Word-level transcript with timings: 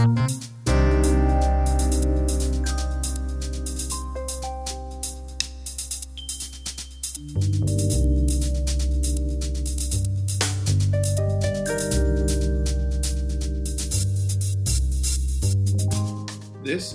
This 0.00 0.08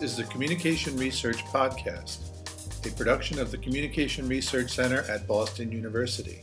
is 0.02 0.18
the 0.18 0.24
Communication 0.32 0.98
Research 0.98 1.46
Podcast, 1.46 2.88
a 2.88 2.96
production 2.96 3.38
of 3.38 3.52
the 3.52 3.60
Communication 3.60 4.28
Research 4.28 4.72
Center 4.72 5.02
at 5.04 5.28
Boston 5.28 5.72
University. 5.72 6.42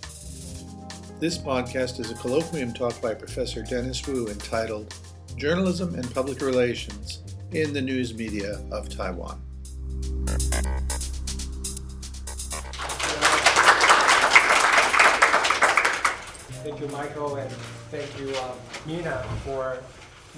This 1.19 1.39
podcast 1.39 1.99
is 1.99 2.13
a 2.13 2.15
colloquium 2.15 2.73
talk 2.73 3.03
by 3.03 3.15
Professor 3.15 3.65
Dennis 3.65 4.07
Wu 4.07 4.29
entitled 4.29 4.95
Journalism 5.37 5.95
and 5.95 6.15
Public 6.15 6.41
Relations 6.41 7.23
in 7.53 7.73
the 7.73 7.81
News 7.81 8.15
Media 8.15 8.61
of 8.71 8.89
Taiwan. 8.89 9.41
Thank 16.63 16.81
you, 16.81 16.89
Michael, 16.89 17.37
and 17.37 17.51
thank 17.91 18.09
you, 18.21 18.35
um, 18.37 18.57
Mina, 18.87 19.25
for 19.45 19.79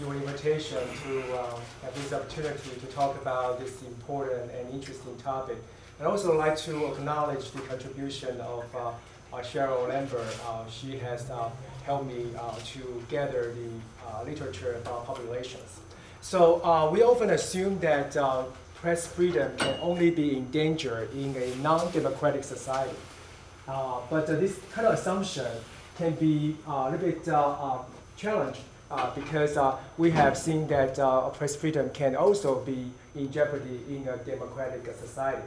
your 0.01 0.15
invitation 0.15 0.78
to 1.04 1.38
uh, 1.38 1.59
have 1.82 1.95
this 1.95 2.12
opportunity 2.12 2.70
to 2.80 2.87
talk 2.87 3.20
about 3.20 3.60
this 3.60 3.82
important 3.82 4.51
and 4.52 4.73
interesting 4.73 5.16
topic. 5.18 5.59
I'd 6.01 6.06
also 6.06 6.37
like 6.37 6.56
to 6.59 6.87
acknowledge 6.87 7.51
the 7.52 7.60
contribution 7.60 8.40
of 8.40 8.65
uh, 8.74 8.88
uh, 9.32 9.42
Cheryl 9.42 9.88
Lambert. 9.88 10.37
Uh, 10.46 10.68
she 10.68 10.96
has 10.98 11.30
uh, 11.30 11.51
helped 11.84 12.06
me 12.06 12.27
uh, 12.38 12.55
to 12.73 13.02
gather 13.09 13.55
the 13.55 14.24
literature 14.24 14.77
about 14.77 15.06
public 15.06 15.27
relations. 15.29 15.80
So 16.20 16.91
we 16.91 17.02
often 17.02 17.30
assume 17.30 17.79
that 17.80 18.16
press 18.77 19.07
freedom 19.07 19.57
can 19.57 19.79
only 19.80 20.10
be 20.10 20.37
in 20.37 20.51
danger 20.51 21.09
in 21.15 21.37
a 21.37 21.54
non-democratic 21.57 22.45
society. 22.45 22.96
but 23.66 24.26
this 24.26 24.59
kind 24.73 24.87
of 24.87 24.95
assumption 24.95 25.51
can 25.99 26.13
be 26.15 26.57
a 26.66 26.91
little 26.91 27.07
bit 27.07 27.24
challenged 28.16 28.60
uh, 28.91 29.10
because 29.15 29.57
uh, 29.57 29.76
we 29.98 30.10
have 30.10 30.37
seen 30.37 30.66
that 30.69 30.98
uh, 30.98 31.29
press 31.30 31.57
freedom 31.57 31.91
can 31.91 32.15
also 32.15 32.60
be 32.60 32.91
in 33.15 33.30
jeopardy 33.30 33.80
in 33.88 34.07
a 34.09 34.16
democratic 34.19 34.87
society. 34.95 35.43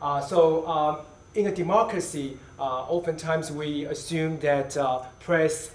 Uh, 0.00 0.20
so 0.20 1.04
in 1.34 1.46
a 1.46 1.54
democracy, 1.54 2.38
uh, 2.58 2.62
oftentimes 2.62 3.50
we 3.50 3.84
assume 3.86 4.38
that 4.40 4.76
uh, 4.76 5.00
press 5.20 5.70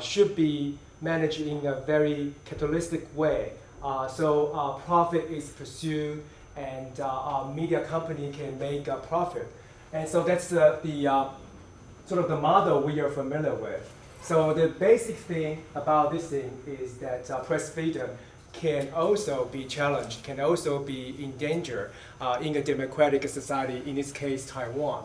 should 0.00 0.36
be 0.36 0.78
managed 1.00 1.40
in 1.40 1.64
a 1.66 1.80
very 1.80 2.34
capitalistic 2.44 3.06
way. 3.16 3.52
so 4.08 4.80
profit 4.86 5.24
is 5.30 5.50
pursued 5.50 6.22
and 6.56 6.92
media 7.54 7.84
company 7.84 8.32
can 8.32 8.58
make 8.58 8.88
a 8.88 8.96
profit. 8.96 9.48
And 9.92 10.08
so 10.08 10.22
that's 10.22 10.48
the, 10.48 10.78
the 10.82 11.28
sort 12.06 12.20
of 12.20 12.28
the 12.28 12.36
model 12.36 12.82
we 12.82 13.00
are 13.00 13.10
familiar 13.10 13.54
with. 13.54 13.90
So 14.24 14.54
the 14.54 14.68
basic 14.68 15.16
thing 15.16 15.62
about 15.74 16.10
this 16.10 16.28
thing 16.28 16.50
is 16.66 16.96
that 16.96 17.30
uh, 17.30 17.40
press 17.40 17.68
freedom 17.68 18.08
can 18.54 18.90
also 18.94 19.46
be 19.46 19.64
challenged, 19.64 20.22
can 20.22 20.40
also 20.40 20.78
be 20.78 21.14
in 21.22 21.36
danger 21.36 21.90
uh, 22.20 22.38
in 22.40 22.56
a 22.56 22.62
democratic 22.62 23.28
society, 23.28 23.82
in 23.86 23.96
this 23.96 24.12
case 24.12 24.46
Taiwan. 24.46 25.04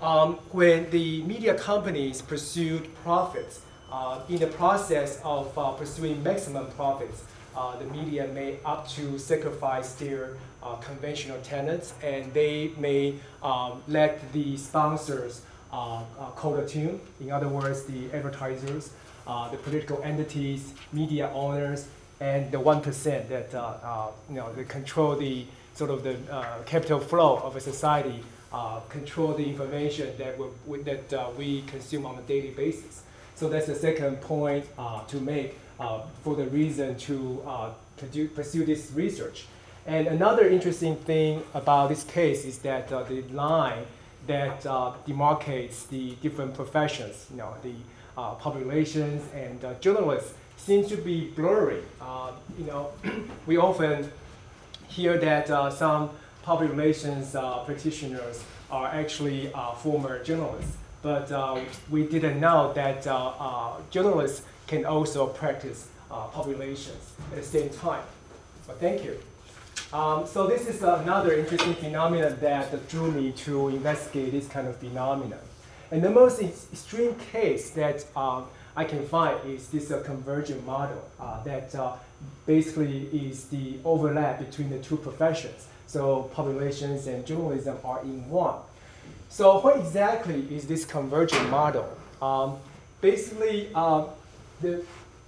Um, 0.00 0.34
when 0.50 0.90
the 0.90 1.22
media 1.22 1.54
companies 1.54 2.22
pursued 2.22 2.94
profits, 3.02 3.60
uh, 3.90 4.20
in 4.28 4.38
the 4.38 4.46
process 4.48 5.20
of 5.22 5.56
uh, 5.56 5.70
pursuing 5.72 6.20
maximum 6.22 6.66
profits, 6.72 7.22
uh, 7.56 7.76
the 7.76 7.84
media 7.86 8.26
may 8.28 8.58
opt 8.64 8.90
to 8.96 9.18
sacrifice 9.18 9.92
their 9.94 10.36
uh, 10.62 10.74
conventional 10.76 11.38
tenets 11.42 11.94
and 12.02 12.32
they 12.34 12.72
may 12.76 13.14
um, 13.42 13.82
let 13.86 14.32
the 14.32 14.56
sponsors 14.56 15.42
uh, 15.72 16.02
call 16.34 16.54
the 16.54 16.66
tune. 16.66 17.00
In 17.20 17.30
other 17.30 17.48
words, 17.48 17.84
the 17.84 18.10
advertisers, 18.12 18.90
the 19.26 19.58
political 19.62 20.02
entities, 20.02 20.74
media 20.92 21.30
owners, 21.32 21.86
and 22.24 22.50
the 22.50 22.60
one 22.72 22.80
percent 22.80 23.28
that 23.28 23.48
you 24.30 24.36
know 24.36 24.52
they 24.54 24.64
control 24.64 25.12
the 25.16 25.36
sort 25.74 25.90
of 25.90 26.02
the 26.08 26.16
capital 26.72 27.00
flow 27.00 27.32
of 27.38 27.56
a 27.56 27.60
society, 27.60 28.18
control 28.88 29.32
the 29.34 29.46
information 29.54 30.08
that 30.18 30.32
we, 30.66 30.78
that 30.82 31.36
we 31.36 31.62
consume 31.62 32.06
on 32.06 32.14
a 32.18 32.22
daily 32.22 32.52
basis. 32.62 33.02
So 33.34 33.48
that's 33.48 33.66
the 33.66 33.74
second 33.74 34.20
point 34.20 34.64
to 35.12 35.16
make 35.20 35.58
for 36.22 36.34
the 36.40 36.46
reason 36.60 36.96
to 37.08 37.18
pursue 38.38 38.64
this 38.64 38.82
research. 38.92 39.46
And 39.86 40.06
another 40.06 40.48
interesting 40.48 40.96
thing 40.96 41.42
about 41.52 41.90
this 41.90 42.04
case 42.04 42.46
is 42.46 42.58
that 42.60 42.90
uh, 42.90 43.02
the 43.02 43.20
line 43.44 43.84
that 44.26 44.64
uh, 44.64 44.92
demarcates 45.06 45.86
the 45.88 46.14
different 46.22 46.54
professions, 46.54 47.26
you 47.30 47.36
know, 47.36 47.52
the 47.62 47.74
uh, 48.16 48.30
public 48.34 48.64
relations 48.64 49.22
and 49.34 49.62
uh, 49.62 49.74
journalists 49.80 50.32
seems 50.56 50.88
to 50.88 50.96
be 50.96 51.30
blurry. 51.30 51.82
Uh, 52.00 52.32
you 52.58 52.64
know, 52.64 52.90
we 53.46 53.56
often 53.56 54.10
hear 54.88 55.18
that 55.18 55.50
uh, 55.50 55.70
some 55.70 56.10
public 56.42 56.70
relations 56.70 57.34
uh, 57.34 57.58
practitioners 57.64 58.44
are 58.70 58.86
actually 58.86 59.52
former 59.78 60.22
journalists, 60.24 60.76
but 61.02 61.30
we 61.90 62.06
didn't 62.06 62.40
know 62.40 62.72
that 62.72 63.04
journalists 63.90 64.42
can 64.66 64.84
also 64.84 65.26
practice 65.26 65.88
public 66.08 66.58
relations 66.58 67.12
at 67.30 67.36
the 67.36 67.42
same 67.42 67.70
time. 67.70 68.02
But 68.66 68.80
thank 68.80 69.04
you. 69.04 69.18
Um, 69.92 70.26
so 70.26 70.46
this 70.46 70.66
is 70.66 70.82
another 70.82 71.34
interesting 71.34 71.74
phenomenon 71.74 72.36
that 72.40 72.88
drew 72.88 73.12
me 73.12 73.30
to 73.32 73.68
investigate 73.68 74.32
this 74.32 74.48
kind 74.48 74.66
of 74.66 74.76
phenomenon. 74.76 75.38
And 75.90 76.02
the 76.02 76.10
most 76.10 76.40
extreme 76.40 77.14
case 77.16 77.70
that 77.70 78.04
I 78.76 78.84
can 78.84 79.06
find 79.06 79.38
is 79.48 79.68
this 79.68 79.90
uh, 79.90 80.02
convergent 80.04 80.64
model 80.66 81.02
uh, 81.20 81.42
that 81.44 81.74
uh, 81.74 81.94
basically 82.46 83.08
is 83.12 83.44
the 83.46 83.78
overlap 83.84 84.38
between 84.38 84.70
the 84.70 84.78
two 84.78 84.96
professions. 84.96 85.66
So 85.86 86.30
public 86.34 86.56
relations 86.56 87.06
and 87.06 87.24
journalism 87.24 87.78
are 87.84 88.00
in 88.02 88.28
one. 88.28 88.56
So 89.28 89.60
what 89.60 89.76
exactly 89.76 90.46
is 90.54 90.66
this 90.66 90.84
convergent 90.84 91.50
model? 91.50 91.88
Um, 92.20 92.56
basically, 93.00 93.72
um, 93.74 94.08
the 94.60 94.84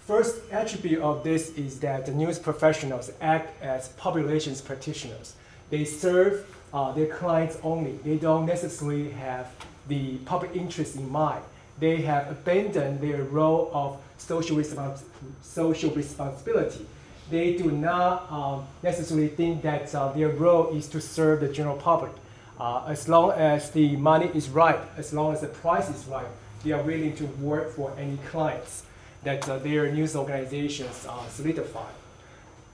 First 0.06 0.40
attribute 0.52 1.02
of 1.02 1.24
this 1.24 1.50
is 1.56 1.80
that 1.80 2.06
the 2.06 2.12
news 2.12 2.38
professionals 2.38 3.10
act 3.20 3.60
as 3.60 3.88
public 3.88 4.24
relations 4.24 4.60
practitioners. 4.60 5.34
They 5.68 5.84
serve 5.84 6.46
uh, 6.72 6.92
their 6.92 7.08
clients 7.08 7.58
only. 7.64 7.98
They 8.04 8.14
don't 8.14 8.46
necessarily 8.46 9.10
have 9.10 9.48
the 9.88 10.18
public 10.18 10.54
interest 10.54 10.94
in 10.94 11.10
mind. 11.10 11.42
They 11.78 12.02
have 12.02 12.30
abandoned 12.30 13.00
their 13.00 13.22
role 13.22 13.70
of 13.72 13.98
social, 14.18 14.56
respons- 14.56 15.04
social 15.42 15.90
responsibility. 15.90 16.86
They 17.30 17.56
do 17.56 17.70
not 17.70 18.30
um, 18.30 18.66
necessarily 18.82 19.28
think 19.28 19.62
that 19.62 19.94
uh, 19.94 20.12
their 20.12 20.28
role 20.28 20.76
is 20.76 20.88
to 20.88 21.00
serve 21.00 21.40
the 21.40 21.48
general 21.48 21.76
public. 21.76 22.12
Uh, 22.58 22.84
as 22.86 23.08
long 23.08 23.32
as 23.32 23.70
the 23.72 23.96
money 23.96 24.30
is 24.34 24.48
right, 24.48 24.78
as 24.96 25.12
long 25.12 25.32
as 25.32 25.40
the 25.42 25.48
price 25.48 25.88
is 25.90 26.06
right, 26.06 26.26
they 26.64 26.72
are 26.72 26.82
willing 26.82 27.14
to 27.16 27.24
work 27.40 27.70
for 27.70 27.92
any 27.98 28.16
clients 28.30 28.84
that 29.24 29.46
uh, 29.48 29.58
their 29.58 29.92
news 29.92 30.16
organizations 30.16 31.06
uh, 31.08 31.28
solidify. 31.28 31.90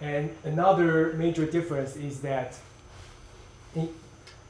And 0.01 0.31
another 0.45 1.15
major 1.15 1.47
difference 1.47 1.97
is 1.97 2.21
that 2.21 2.57
in, 3.75 3.89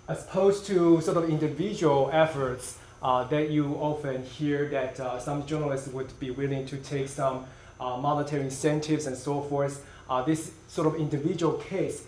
as 0.09 0.25
opposed 0.25 0.67
to 0.67 1.01
sort 1.01 1.17
of 1.17 1.31
individual 1.31 2.11
efforts 2.13 2.79
that 3.03 3.51
you 3.51 3.75
often 3.75 4.23
hear 4.25 4.69
that 4.71 4.99
uh, 5.01 5.19
some 5.19 5.45
journalists 5.47 5.89
would 5.89 6.19
be 6.21 6.31
willing 6.31 6.65
to 6.67 6.77
take 6.79 7.09
some 7.09 7.45
uh, 7.81 7.97
monetary 7.97 8.43
incentives 8.45 9.07
and 9.07 9.17
so 9.17 9.41
forth, 9.41 9.85
uh, 10.09 10.23
this 10.23 10.53
sort 10.69 10.87
of 10.87 10.95
individual 10.97 11.55
case, 11.55 12.05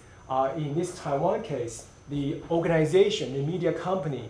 in 0.56 0.74
this 0.74 0.98
Taiwan 0.98 1.42
case, 1.42 1.86
the 2.08 2.40
organization, 2.50 3.32
the 3.32 3.42
media 3.42 3.72
company, 3.72 4.28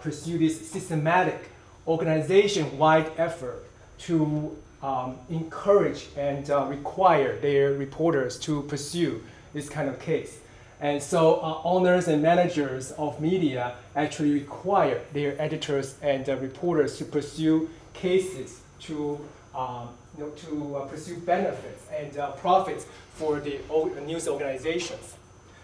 pursue 0.00 0.38
this 0.38 0.70
systematic 0.70 1.50
organization-wide 1.86 3.10
effort 3.16 3.64
to 3.98 4.56
um, 4.82 5.16
encourage 5.30 6.08
and 6.16 6.50
uh, 6.50 6.64
require 6.66 7.38
their 7.38 7.72
reporters 7.72 8.38
to 8.40 8.62
pursue 8.62 9.22
this 9.52 9.68
kind 9.68 9.88
of 9.88 10.00
case. 10.00 10.38
And 10.82 11.00
so 11.00 11.36
uh, 11.36 11.60
owners 11.62 12.08
and 12.08 12.20
managers 12.20 12.90
of 12.98 13.20
media 13.20 13.76
actually 13.94 14.32
require 14.32 15.00
their 15.12 15.40
editors 15.40 15.94
and 16.02 16.28
uh, 16.28 16.36
reporters 16.38 16.98
to 16.98 17.04
pursue 17.04 17.70
cases 17.94 18.62
to, 18.80 19.20
um, 19.54 19.90
you 20.18 20.24
know, 20.24 20.30
to 20.30 20.76
uh, 20.76 20.84
pursue 20.86 21.18
benefits 21.18 21.86
and 21.94 22.18
uh, 22.18 22.32
profits 22.32 22.86
for 23.14 23.38
the 23.38 23.60
news 24.04 24.26
organizations. 24.26 25.14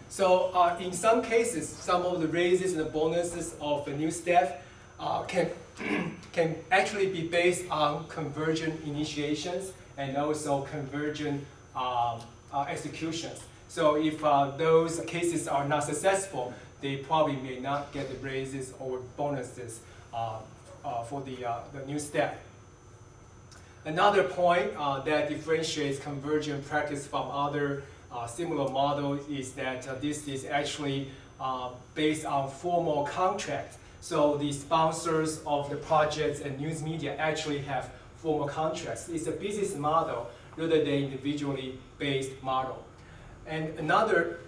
So 0.09 0.53
uh, 0.55 0.79
in 0.79 0.93
some 0.93 1.21
cases, 1.21 1.69
some 1.69 2.03
of 2.03 2.21
the 2.21 2.29
raises 2.29 2.77
and 2.77 2.87
the 2.87 2.89
bonuses 2.89 3.57
of 3.61 3.87
the 3.87 3.95
news 3.95 4.21
staff 4.21 4.53
uh, 5.01 5.25
can, 5.25 5.51
can 6.33 6.55
actually 6.71 7.09
be 7.09 7.27
based 7.27 7.69
on 7.73 8.07
convergent 8.07 8.85
initiations 8.85 9.73
and 9.97 10.17
also 10.17 10.63
convergent 10.63 11.45
um, 11.75 12.21
executions. 12.69 13.43
So 13.69 13.97
if 13.97 14.21
those 14.21 15.01
cases 15.07 15.47
are 15.47 15.67
not 15.69 15.85
successful, 15.85 16.53
they 16.81 16.97
probably 16.97 17.37
may 17.37 17.61
not 17.61 17.93
get 17.93 18.09
the 18.09 18.17
raises 18.27 18.73
or 18.79 19.01
bonuses 19.17 19.81
for 21.09 21.21
the, 21.23 21.37
the 21.73 21.87
new 21.87 21.99
step. 21.99 22.41
Another 23.85 24.25
point 24.25 24.71
uh, 24.77 25.01
that 25.01 25.29
differentiates 25.29 25.99
convergent 25.99 26.67
practice 26.69 27.07
from 27.07 27.31
other 27.31 27.85
uh, 28.13 28.27
similar 28.27 28.71
models 28.71 29.27
is 29.29 29.53
that 29.53 29.87
uh, 29.87 29.95
this 29.95 30.27
is 30.29 30.45
actually 30.45 31.09
based 31.95 32.27
on 32.27 32.51
formal 32.51 33.05
contracts. 33.05 33.79
So 34.01 34.37
the 34.37 34.53
sponsors 34.53 35.41
of 35.47 35.71
the 35.71 35.77
projects 35.77 36.41
and 36.41 36.59
news 36.59 36.83
media 36.83 37.17
actually 37.17 37.59
have 37.61 37.91
formal 38.17 38.49
contracts. 38.49 39.09
It's 39.09 39.27
a 39.27 39.33
business 39.33 39.77
model 39.77 40.29
rather 40.57 40.79
than 40.79 40.89
individually 40.89 41.79
based 41.99 42.43
model. 42.43 42.85
And 43.49 43.79
another 43.79 44.41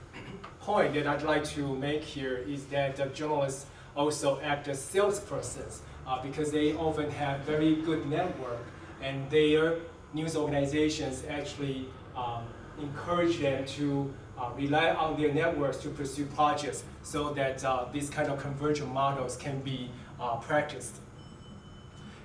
point 0.61 0.93
that 0.95 1.07
I'd 1.07 1.23
like 1.23 1.45
to 1.57 1.75
make 1.77 2.05
here 2.05 2.37
is 2.37 2.67
that 2.67 2.97
the 2.97 3.07
journalists 3.07 3.67
also 3.97 4.39
act 4.41 4.69
as 4.69 4.79
salespersons 4.79 5.79
uh, 6.07 6.23
because 6.23 6.53
they 6.53 6.75
often 6.75 7.11
have 7.11 7.41
very 7.41 7.77
good 7.77 8.07
network 8.07 8.61
and 9.03 9.29
their 9.31 9.77
news 10.13 10.37
organizations 10.37 11.25
actually 11.29 11.89
um, 12.15 12.45
encourage 12.81 13.39
them 13.39 13.65
to 13.65 14.13
uh, 14.39 14.51
rely 14.57 14.91
on 14.91 15.21
their 15.21 15.33
networks 15.33 15.79
to 15.79 15.89
pursue 15.89 16.27
projects 16.27 16.85
so 17.03 17.33
that 17.33 17.65
uh, 17.65 17.87
these 17.93 18.11
kind 18.11 18.29
of 18.31 18.39
convergent 18.39 18.93
models 18.93 19.37
can 19.37 19.61
be 19.61 19.91
uh, 20.21 20.37
practiced. 20.37 20.97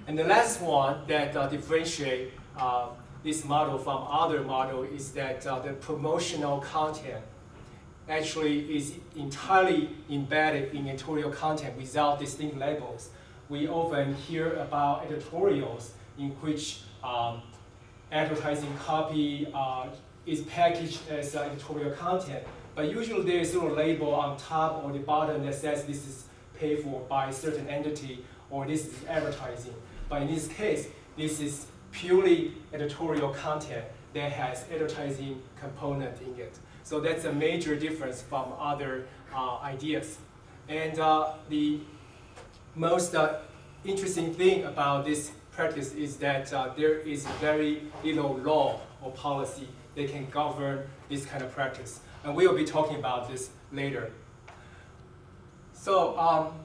And 0.08 0.18
the 0.20 0.24
last 0.24 0.62
one 0.62 1.08
that 1.08 1.36
uh, 1.36 1.48
differentiate 1.48 2.34
uh, 2.58 2.90
this 3.26 3.44
model 3.44 3.80
from 3.80 4.06
other 4.08 4.42
model 4.42 4.84
is 4.84 5.12
that 5.14 5.46
uh, 5.48 5.60
the 5.60 5.74
promotional 5.74 6.60
content 6.60 7.24
actually 8.08 8.60
is 8.78 8.94
entirely 9.16 9.90
embedded 10.12 10.76
in 10.76 10.88
editorial 10.88 11.32
content 11.32 11.76
without 11.76 12.20
distinct 12.20 12.56
labels. 12.56 13.10
We 13.50 13.68
often 13.68 14.14
hear 14.14 14.54
about 14.54 15.06
editorials 15.08 15.94
in 16.20 16.30
which 16.42 16.82
um, 17.04 17.42
advertising 18.12 18.72
copy 18.86 19.48
uh, 19.52 19.88
is 20.28 20.42
packaged 20.42 21.10
as 21.10 21.36
uh, 21.36 21.42
editorial 21.42 21.92
content, 21.92 22.44
but 22.76 22.92
usually 22.92 23.24
there 23.24 23.40
is 23.40 23.56
a 23.56 23.64
label 23.64 24.14
on 24.14 24.38
top 24.38 24.84
or 24.84 24.92
the 24.92 25.00
bottom 25.00 25.44
that 25.44 25.56
says 25.56 25.84
this 25.86 26.08
is 26.08 26.26
paid 26.60 26.84
for 26.84 27.02
by 27.10 27.30
a 27.30 27.34
certain 27.34 27.68
entity 27.70 28.24
or 28.52 28.68
this 28.68 28.86
is 28.86 29.06
advertising. 29.08 29.74
But 30.10 30.22
in 30.22 30.28
this 30.28 30.48
case, 30.48 30.90
this 31.18 31.40
is 31.40 31.66
purely 31.96 32.54
editorial 32.74 33.30
content 33.30 33.86
that 34.14 34.32
has 34.32 34.66
advertising 34.72 35.42
component 35.60 36.22
in 36.22 36.40
it. 36.40 36.58
So 36.84 37.00
that's 37.00 37.26
a 37.26 37.34
major 37.34 37.76
difference 37.76 38.22
from 38.22 38.54
other 38.60 39.06
uh, 39.34 39.58
ideas. 39.58 40.18
And 40.68 41.00
uh, 41.00 41.34
the 41.50 41.80
most 42.76 43.16
uh, 43.16 43.40
interesting 43.86 44.34
thing 44.34 44.66
about 44.66 45.06
this 45.06 45.32
practice 45.52 45.94
is 45.94 46.18
that 46.18 46.52
uh, 46.54 46.74
there 46.76 47.00
is 47.00 47.26
very 47.40 47.84
little 48.04 48.38
law 48.38 48.82
or 49.02 49.12
policy 49.12 49.68
that 49.96 50.12
can 50.12 50.30
govern 50.30 50.88
this 51.10 51.26
kind 51.26 51.44
of 51.44 51.52
practice. 51.54 52.02
And 52.24 52.36
we 52.36 52.48
will 52.48 52.56
be 52.56 52.66
talking 52.66 52.98
about 52.98 53.30
this 53.30 53.52
later. 53.72 54.12
So 55.74 56.18
um, 56.18 56.65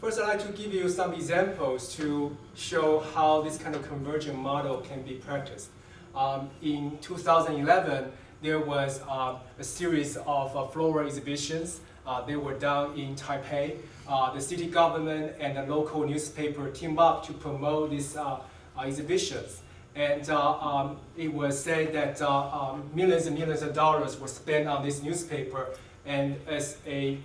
first 0.00 0.20
I'd 0.20 0.28
like 0.28 0.46
to 0.46 0.52
give 0.52 0.72
you 0.72 0.88
some 0.88 1.12
examples 1.12 1.94
to 1.96 2.36
show 2.54 3.00
how 3.14 3.42
this 3.42 3.58
kind 3.58 3.74
of 3.74 3.86
convergent 3.88 4.38
model 4.38 4.78
can 4.78 5.02
be 5.02 5.14
practiced. 5.14 5.70
Um, 6.14 6.50
in 6.62 6.98
2011, 7.00 8.12
there 8.40 8.60
was 8.60 9.00
uh, 9.08 9.36
a 9.58 9.64
series 9.64 10.16
of 10.16 10.56
uh, 10.56 10.66
floral 10.68 11.06
exhibitions. 11.06 11.80
Uh, 12.06 12.24
they 12.24 12.36
were 12.36 12.54
done 12.54 12.96
in 12.96 13.16
Taipei 13.16 13.76
uh, 14.08 14.32
the 14.32 14.40
city 14.40 14.66
government 14.66 15.34
and 15.38 15.56
the 15.56 15.62
local 15.62 16.06
newspaper 16.06 16.70
teamed 16.70 16.98
up 16.98 17.26
to 17.26 17.32
promote 17.34 17.90
these 17.90 18.16
uh, 18.16 18.40
uh 18.76 18.82
exhibitions. 18.82 19.60
And 19.94 20.28
um, 20.30 20.96
it 21.16 21.32
was 21.32 21.62
said 21.62 21.92
that 21.92 22.22
um, 22.22 22.88
millions 22.94 23.26
and 23.26 23.36
millions 23.36 23.62
of 23.62 23.74
dollars 23.74 24.18
were 24.18 24.28
spent 24.28 24.68
on 24.68 24.84
this 24.84 25.02
newspaper. 25.02 25.66
And 26.06 26.36
as 26.46 26.78
a 26.86 27.18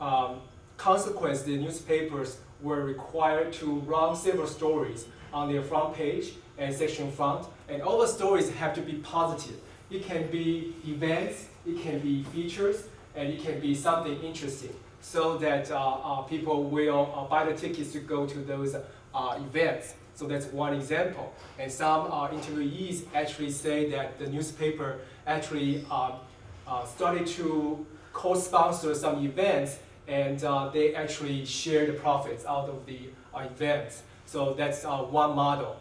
um, 0.00 0.40
consequence, 0.82 1.42
the 1.42 1.56
newspapers 1.56 2.38
were 2.60 2.84
required 2.84 3.52
to 3.52 3.66
run 3.86 4.16
several 4.16 4.48
stories 4.48 5.06
on 5.32 5.50
their 5.50 5.62
front 5.62 5.94
page 5.94 6.32
and 6.58 6.74
section 6.74 7.08
front. 7.12 7.46
And 7.68 7.82
all 7.82 8.00
the 8.00 8.08
stories 8.08 8.50
have 8.50 8.74
to 8.74 8.80
be 8.80 8.94
positive. 8.94 9.60
It 9.92 10.04
can 10.04 10.26
be 10.28 10.74
events, 10.84 11.46
it 11.64 11.80
can 11.82 12.00
be 12.00 12.24
features, 12.24 12.88
and 13.14 13.28
it 13.28 13.44
can 13.44 13.60
be 13.60 13.76
something 13.76 14.20
interesting 14.22 14.74
so 15.00 15.38
that 15.38 15.70
uh, 15.70 15.76
uh, 15.78 16.22
people 16.22 16.64
will 16.64 17.12
uh, 17.14 17.24
buy 17.30 17.44
the 17.44 17.54
tickets 17.56 17.92
to 17.92 18.00
go 18.00 18.26
to 18.26 18.38
those 18.38 18.74
events. 19.14 19.94
So 20.14 20.26
that's 20.26 20.46
one 20.46 20.74
example. 20.74 21.32
And 21.60 21.70
some 21.70 22.10
interviewees 22.10 23.04
actually 23.14 23.52
say 23.52 23.88
that 23.90 24.18
the 24.18 24.26
newspaper 24.26 24.98
actually 25.28 25.84
started 26.86 27.26
to 27.38 27.86
co-sponsor 28.12 28.94
some 28.94 29.24
events 29.24 29.78
and 30.08 30.42
uh, 30.44 30.68
they 30.68 30.94
actually 30.94 31.44
share 31.44 31.86
the 31.86 31.92
profits 31.92 32.44
out 32.44 32.68
of 32.68 32.84
the 32.86 33.10
uh, 33.34 33.40
events. 33.40 34.02
So 34.26 34.54
that's 34.54 34.84
uh, 34.84 34.98
one 34.98 35.34
model. 35.34 35.76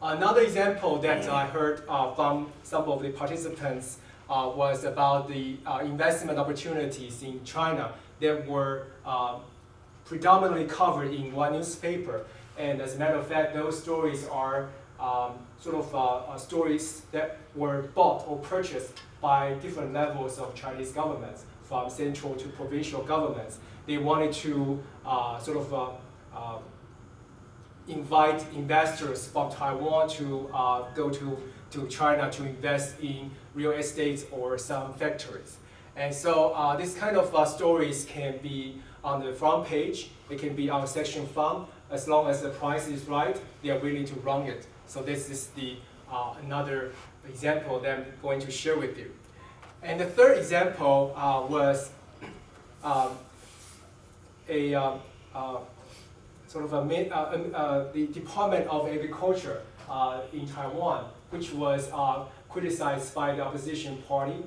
Another 0.00 0.42
example 0.42 0.98
that 0.98 1.28
I 1.28 1.46
heard 1.46 1.80
from 2.14 2.52
some 2.62 2.84
of 2.84 3.02
the 3.02 3.10
participants 3.10 3.98
was 4.28 4.84
about 4.84 5.26
the 5.26 5.56
investment 5.82 6.38
opportunities 6.38 7.20
in 7.24 7.42
China 7.42 7.92
that 8.20 8.46
were 8.46 8.86
predominantly 10.04 10.66
covered 10.66 11.12
in 11.12 11.32
one 11.32 11.54
newspaper. 11.54 12.26
And 12.56 12.80
as 12.80 12.94
a 12.94 12.98
matter 12.98 13.16
of 13.16 13.26
fact, 13.26 13.54
those 13.54 13.82
stories 13.82 14.28
are 14.28 14.68
um, 15.00 15.34
sort 15.60 15.76
of 15.76 15.94
uh, 15.94 15.98
uh, 15.98 16.38
stories 16.38 17.02
that 17.12 17.38
were 17.54 17.82
bought 17.94 18.26
or 18.26 18.38
purchased 18.38 18.94
by 19.20 19.54
different 19.54 19.92
levels 19.92 20.38
of 20.38 20.54
Chinese 20.54 20.92
governments, 20.92 21.44
from 21.68 21.90
central 21.90 22.34
to 22.34 22.48
provincial 22.48 23.02
governments. 23.02 23.58
They 23.86 23.98
wanted 23.98 24.32
to 24.44 24.82
uh, 25.04 25.38
sort 25.38 25.58
of 25.58 25.74
uh, 25.74 25.90
um, 26.36 26.62
invite 27.86 28.44
investors 28.54 29.28
from 29.28 29.50
Taiwan 29.50 30.08
to 30.10 30.50
uh, 30.54 30.84
go 30.94 31.10
to, 31.10 31.38
to 31.70 31.86
China 31.88 32.30
to 32.30 32.44
invest 32.44 33.00
in 33.00 33.30
real 33.54 33.72
estate 33.72 34.26
or 34.30 34.56
some 34.58 34.94
factories. 34.94 35.58
And 35.96 36.14
so 36.14 36.50
uh, 36.50 36.76
this 36.76 36.96
kind 36.96 37.16
of 37.16 37.34
uh, 37.34 37.44
stories 37.44 38.06
can 38.08 38.38
be 38.42 38.80
on 39.04 39.24
the 39.24 39.32
front 39.32 39.66
page, 39.66 40.10
it 40.30 40.38
can 40.38 40.54
be 40.54 40.70
on 40.70 40.86
section 40.86 41.26
front, 41.26 41.68
as 41.90 42.06
long 42.08 42.28
as 42.28 42.42
the 42.42 42.50
price 42.50 42.88
is 42.88 43.06
right, 43.06 43.40
they 43.62 43.70
are 43.70 43.78
willing 43.78 44.04
to 44.04 44.14
run 44.20 44.42
it. 44.42 44.66
So 44.86 45.02
this 45.02 45.30
is 45.30 45.48
the 45.48 45.76
uh, 46.10 46.34
another 46.42 46.92
example 47.28 47.80
that 47.80 47.98
I'm 47.98 48.06
going 48.22 48.40
to 48.40 48.50
share 48.50 48.78
with 48.78 48.96
you. 48.98 49.10
And 49.82 50.00
the 50.00 50.06
third 50.06 50.38
example 50.38 51.14
uh, 51.16 51.46
was 51.48 51.90
um, 52.82 53.10
a 54.48 54.74
um, 54.74 55.00
uh, 55.34 55.58
sort 56.46 56.64
of 56.64 56.72
a 56.72 57.10
uh, 57.10 57.34
um, 57.34 57.52
uh, 57.54 57.84
the 57.92 58.06
Department 58.08 58.66
of 58.68 58.88
Agriculture 58.88 59.62
in 60.32 60.46
Taiwan, 60.48 61.06
which 61.30 61.52
was 61.52 61.90
criticized 62.50 63.14
by 63.14 63.34
the 63.34 63.42
opposition 63.42 63.98
party 64.08 64.42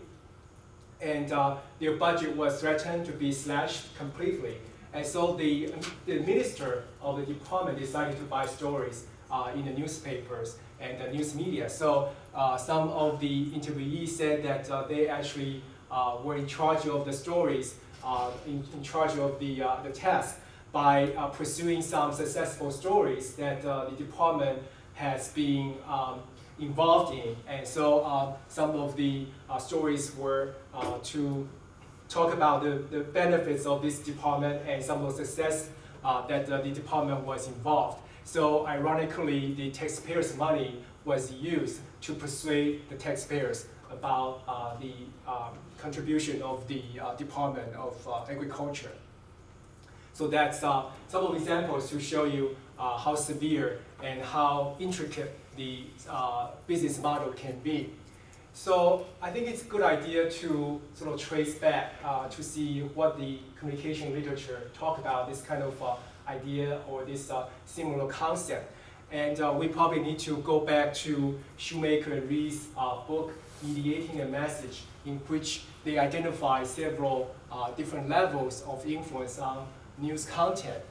and 1.02 1.32
uh, 1.32 1.58
their 1.80 1.96
budget 1.96 2.36
was 2.36 2.60
threatened 2.60 3.06
to 3.06 3.12
be 3.12 3.32
slashed 3.32 3.96
completely. 3.98 4.58
And 4.94 5.06
so 5.06 5.34
the, 5.34 5.74
the 6.06 6.20
minister 6.20 6.86
of 7.02 7.18
the 7.18 7.26
department 7.26 7.80
decided 7.80 8.18
to 8.18 8.24
buy 8.24 8.46
stories 8.46 9.06
uh, 9.32 9.52
in 9.56 9.66
the 9.66 9.72
newspapers 9.72 10.58
and 10.82 11.00
the 11.00 11.12
news 11.12 11.36
media. 11.36 11.70
So 11.70 12.10
uh, 12.34 12.58
some 12.58 12.90
of 12.90 13.20
the 13.20 13.46
interviewees 13.52 14.10
said 14.10 14.44
that 14.44 14.70
uh, 14.70 14.88
they 14.88 15.08
actually 15.08 15.62
uh, 15.92 16.18
were 16.24 16.36
in 16.36 16.48
charge 16.48 16.88
of 16.88 17.06
the 17.06 17.14
stories, 17.14 17.76
in, 18.48 18.64
in 18.74 18.84
charge 18.84 19.18
of 19.18 19.40
the, 19.40 19.64
the 19.84 19.92
task 19.94 20.40
by 20.72 21.08
pursuing 21.34 21.82
some 21.82 22.14
successful 22.14 22.72
stories 22.72 23.34
that 23.36 23.62
the 23.62 23.92
department 23.98 24.60
has 24.94 25.30
been 25.30 25.76
um, 25.88 26.20
involved 26.60 27.14
in. 27.14 27.36
And 27.48 27.68
so 27.68 28.02
uh, 28.02 28.34
some 28.48 28.72
of 28.72 28.96
the 28.96 29.26
uh, 29.50 29.58
stories 29.58 30.16
were 30.16 30.54
uh, 30.74 30.98
to 31.04 31.48
talk 32.08 32.34
about 32.34 32.64
the, 32.64 32.84
the 32.90 33.02
benefits 33.02 33.66
of 33.66 33.82
this 33.82 34.00
department 34.00 34.62
and 34.68 34.84
some 34.84 35.04
of 35.04 35.18
the 35.18 35.26
success 35.26 35.70
that 36.04 36.48
the 36.48 36.72
department 36.72 37.22
was 37.26 37.48
involved. 37.48 38.00
So 38.24 38.66
ironically, 38.68 39.54
the 39.54 39.72
taxpayers' 39.72 40.36
money 40.38 40.84
was 41.06 41.32
used 41.34 41.82
to 42.02 42.14
persuade 42.14 42.88
the 42.90 42.96
taxpayers 42.96 43.66
about 43.92 44.44
uh, 44.48 44.76
the 44.80 44.94
um, 45.30 45.58
contribution 45.78 46.42
of 46.42 46.68
the 46.68 46.84
uh, 47.02 47.16
Department 47.16 47.74
of 47.76 47.96
Agriculture. 48.30 48.92
So 50.14 50.28
that's 50.28 50.60
some 50.60 50.92
of 51.14 51.36
examples 51.36 51.90
to 51.90 52.00
show 52.00 52.26
you 52.26 52.56
how 52.78 53.16
severe 53.16 53.80
and 54.04 54.22
how 54.22 54.76
intricate 54.80 55.38
the 55.56 55.84
uh, 56.10 56.50
business 56.68 57.02
model 57.02 57.32
can 57.34 57.60
be. 57.60 57.90
So 58.54 59.06
I 59.22 59.32
think 59.32 59.48
it's 59.48 59.62
a 59.62 59.66
good 59.66 59.82
idea 59.82 60.30
to 60.30 60.82
sort 60.94 61.14
of 61.14 61.20
trace 61.20 61.56
back 61.56 61.94
uh, 62.04 62.28
to 62.28 62.44
see 62.44 62.82
what 62.82 63.18
the 63.18 63.40
communication 63.58 64.14
literature 64.14 64.70
talk 64.74 64.98
about 64.98 65.30
this 65.30 65.42
kind 65.42 65.64
of 65.64 65.82
uh, 65.82 65.96
idea 66.36 66.80
or 66.90 67.04
this 67.04 67.30
uh, 67.30 67.48
similar 67.66 68.08
concept. 68.08 68.72
And 69.12 69.40
uh, 69.42 69.54
we 69.58 69.68
probably 69.68 70.00
need 70.00 70.20
to 70.20 70.38
go 70.38 70.60
back 70.60 70.94
to 71.06 71.38
Shoemaker 71.58 72.14
and 72.14 72.30
Reese's 72.30 72.68
uh, 72.78 73.06
book, 73.08 73.34
Mediating 73.62 74.22
a 74.22 74.26
Message, 74.26 74.84
in 75.06 75.18
which 75.28 75.64
they 75.84 76.00
identify 76.00 76.64
several 76.64 77.36
uh, 77.52 77.72
different 77.72 78.08
levels 78.08 78.64
of 78.68 78.86
influence 78.86 79.40
on 79.40 79.68
news 79.98 80.26
content. 80.26 80.82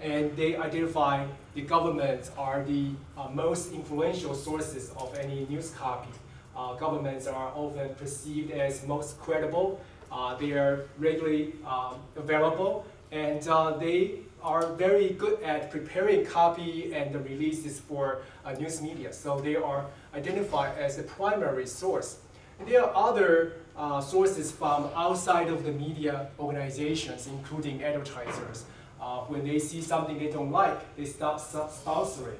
And 0.00 0.36
they 0.36 0.56
identify 0.56 1.26
the 1.54 1.62
governments 1.62 2.30
are 2.36 2.64
the 2.64 2.90
most 3.32 3.72
influential 3.72 4.34
sources 4.34 4.92
of 4.96 5.16
any 5.18 5.46
news 5.48 5.70
copy 5.70 6.10
uh, 6.58 6.74
governments 6.74 7.26
are 7.26 7.52
often 7.54 7.94
perceived 7.94 8.50
as 8.50 8.84
most 8.86 9.18
credible. 9.20 9.80
Uh, 10.10 10.34
they 10.34 10.52
are 10.52 10.86
regularly 10.98 11.54
um, 11.64 11.94
available, 12.16 12.84
and 13.12 13.46
uh, 13.46 13.70
they 13.76 14.18
are 14.42 14.72
very 14.74 15.10
good 15.10 15.42
at 15.42 15.70
preparing 15.70 16.24
copy 16.24 16.92
and 16.94 17.14
the 17.14 17.18
releases 17.18 17.80
for 17.80 18.22
uh, 18.44 18.52
news 18.52 18.80
media. 18.80 19.12
So 19.12 19.40
they 19.40 19.56
are 19.56 19.86
identified 20.14 20.78
as 20.78 20.98
a 20.98 21.02
primary 21.02 21.66
source. 21.66 22.18
And 22.58 22.68
there 22.68 22.84
are 22.84 22.92
other 22.94 23.54
uh, 23.76 24.00
sources 24.00 24.50
from 24.50 24.90
outside 24.94 25.48
of 25.48 25.64
the 25.64 25.72
media 25.72 26.28
organizations, 26.38 27.26
including 27.26 27.82
advertisers. 27.82 28.64
Uh, 29.00 29.20
when 29.22 29.46
they 29.46 29.58
see 29.58 29.80
something 29.80 30.18
they 30.18 30.30
don't 30.30 30.50
like, 30.50 30.96
they 30.96 31.04
stop 31.04 31.40
sponsoring. 31.40 32.38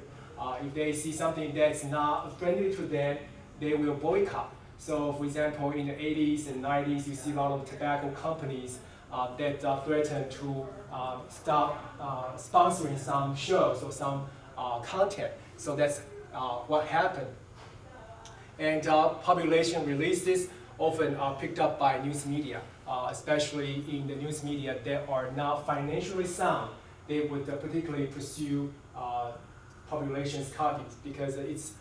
if 0.61 0.73
they 0.73 0.91
see 0.91 1.13
something 1.13 1.53
that's 1.53 1.83
not 1.85 2.37
friendly 2.37 2.73
to 2.75 2.81
them, 2.81 3.17
they 3.59 3.73
will 3.73 3.93
boycott. 3.93 4.53
So 4.77 5.13
for 5.13 5.25
example, 5.25 5.71
in 5.71 5.87
the 5.87 5.93
80s 5.93 6.47
and 6.47 6.63
90s, 6.63 7.07
you 7.07 7.15
see 7.15 7.31
a 7.31 7.35
lot 7.35 7.51
of 7.51 7.69
tobacco 7.69 8.09
companies 8.11 8.79
uh, 9.11 9.35
that 9.37 9.63
uh, 9.65 9.81
threaten 9.81 10.29
to 10.29 10.67
uh, 10.91 11.17
stop 11.29 11.77
uh, 11.99 12.33
sponsoring 12.37 12.97
some 12.97 13.35
shows 13.35 13.83
or 13.83 13.91
some 13.91 14.27
uh, 14.57 14.79
content. 14.79 15.31
So 15.57 15.75
that's 15.75 16.01
uh, 16.33 16.57
what 16.67 16.85
happened. 16.87 17.27
And 18.57 18.83
public 18.83 19.45
relations 19.45 19.87
releases 19.87 20.49
often 20.77 21.15
are 21.15 21.35
picked 21.35 21.59
up 21.59 21.79
by 21.79 22.01
news 22.01 22.25
media, 22.25 22.61
especially 23.07 23.85
in 23.89 24.05
the 24.07 24.15
news 24.15 24.43
media 24.43 24.77
that 24.83 25.07
are 25.07 25.31
not 25.31 25.65
financially 25.65 26.25
sound. 26.25 26.71
They 27.07 27.21
would 27.21 27.47
particularly 27.47 28.07
pursue 28.07 28.73
population's 29.89 30.51
copies 30.51 30.95
because 31.05 31.35
it's 31.37 31.71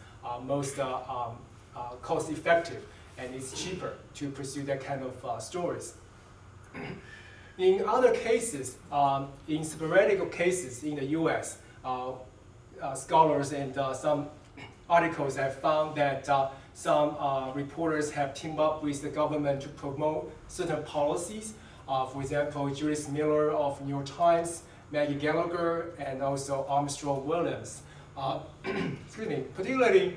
most 0.45 0.79
um, 0.79 1.37
uh, 1.79 1.91
cost 2.03 2.31
effective 2.31 2.85
and 3.19 3.35
it's 3.35 3.53
cheaper 3.61 3.95
to 4.15 4.31
pursue 4.31 4.63
that 4.63 4.83
kind 4.83 5.03
of 5.03 5.25
uh, 5.25 5.39
stories. 5.39 5.95
In 7.59 7.85
other 7.89 8.13
cases, 8.15 8.77
um, 8.93 9.29
in 9.49 9.65
sporadic 9.65 10.31
cases 10.31 10.85
in 10.85 10.95
the 10.95 11.07
US, 11.07 11.59
uh, 11.85 12.13
uh, 12.81 12.95
scholars 12.95 13.53
and 13.53 13.77
uh, 13.77 13.93
some 13.93 14.29
articles 14.89 15.35
have 15.37 15.57
found 15.57 15.97
that 15.97 16.29
uh, 16.29 16.51
some 16.73 17.17
reporters 17.55 18.13
have 18.13 18.33
teamed 18.33 18.61
up 18.61 18.85
with 18.85 19.03
the 19.03 19.09
government 19.09 19.61
to 19.63 19.69
promote 19.71 20.33
certain 20.47 20.85
policies. 20.85 21.55
for 21.87 22.21
example, 22.23 22.71
Judith 22.73 23.11
Miller 23.11 23.51
of 23.51 23.81
New 23.83 23.95
York 23.95 24.07
Times, 24.07 24.63
Maggie 24.93 25.17
Gallagher, 25.17 25.91
and 25.99 26.23
also 26.23 26.65
Armstrong 26.69 27.27
Williams. 27.27 27.83
excuse 28.65 29.29
me, 29.29 29.45
particularly 29.57 30.17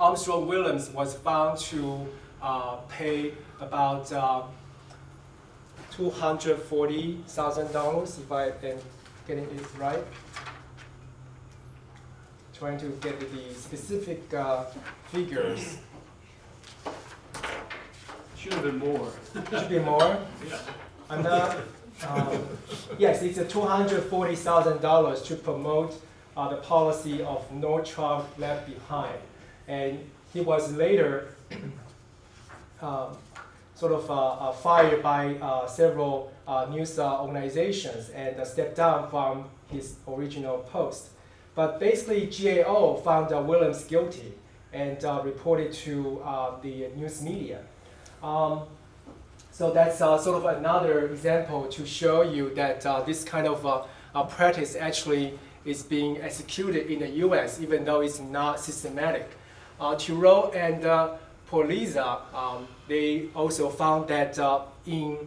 Armstrong 0.00 0.48
Williams 0.48 0.88
was 0.90 1.14
found 1.14 1.58
to 1.58 2.06
uh, 2.42 2.76
pay 2.88 3.32
about 3.60 4.10
uh, 4.12 4.42
$240,000, 5.96 8.18
if 8.18 8.32
I 8.32 8.46
am 8.46 8.78
getting 9.26 9.44
it 9.44 9.64
right. 9.78 10.04
Trying 12.52 12.78
to 12.78 12.86
get 13.00 13.20
the 13.20 13.54
specific 13.54 14.34
uh, 14.34 14.64
figures. 15.10 15.78
Should 18.36 18.54
have 18.54 18.64
been 18.64 18.78
more. 18.78 19.08
Should 19.50 19.68
be 19.68 19.78
more? 19.78 20.18
Yeah. 20.48 20.58
I'm 21.10 21.22
not, 21.22 21.58
um, 22.08 22.42
yes, 22.98 23.22
it's 23.22 23.38
a 23.38 23.44
$240,000 23.44 25.24
to 25.26 25.36
promote 25.36 26.00
uh, 26.36 26.48
the 26.48 26.56
policy 26.56 27.22
of 27.22 27.48
no 27.52 27.80
child 27.80 28.26
left 28.38 28.66
behind 28.66 29.16
and 29.68 29.98
he 30.32 30.40
was 30.40 30.72
later 30.72 31.28
um, 32.82 33.16
sort 33.74 33.92
of 33.92 34.08
uh, 34.10 34.14
uh, 34.14 34.52
fired 34.52 35.02
by 35.02 35.34
uh, 35.36 35.66
several 35.66 36.32
uh, 36.46 36.66
news 36.70 36.98
uh, 36.98 37.20
organizations 37.20 38.10
and 38.10 38.38
uh, 38.38 38.44
stepped 38.44 38.76
down 38.76 39.08
from 39.10 39.46
his 39.68 39.96
original 40.06 40.58
post. 40.58 41.10
But 41.54 41.80
basically, 41.80 42.26
GAO 42.26 42.96
found 42.96 43.30
Williams 43.46 43.84
guilty 43.84 44.34
and 44.72 45.00
reported 45.24 45.72
to 45.72 46.20
the 46.62 46.88
news 46.96 47.22
media. 47.22 47.60
Um, 48.22 48.62
so 49.52 49.70
that's 49.70 49.98
sort 49.98 50.26
of 50.26 50.44
another 50.46 51.06
example 51.06 51.68
to 51.68 51.86
show 51.86 52.22
you 52.22 52.52
that 52.56 52.80
this 53.06 53.22
kind 53.22 53.46
of 53.46 53.88
practice 54.30 54.74
actually 54.74 55.38
is 55.64 55.84
being 55.84 56.20
executed 56.20 56.90
in 56.90 56.98
the 56.98 57.08
US, 57.26 57.60
even 57.60 57.84
though 57.84 58.00
it's 58.00 58.18
not 58.18 58.58
systematic. 58.58 59.30
Uh, 59.80 59.94
Turo 59.94 60.54
and 60.54 60.84
uh, 61.54 61.64
Polizia, 61.64 62.34
um, 62.34 62.66
they 62.88 63.28
also 63.34 63.68
found 63.68 64.08
that 64.08 64.38
uh, 64.38 64.62
in 64.86 65.18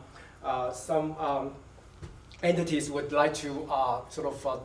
uh, 0.45 0.71
some 0.71 1.17
um, 1.19 1.55
entities 2.43 2.91
would 2.91 3.13
like 3.13 3.35
to 3.35 3.67
uh, 3.71 4.01
sort 4.09 4.27
of 4.27 4.47
uh, 4.47 4.57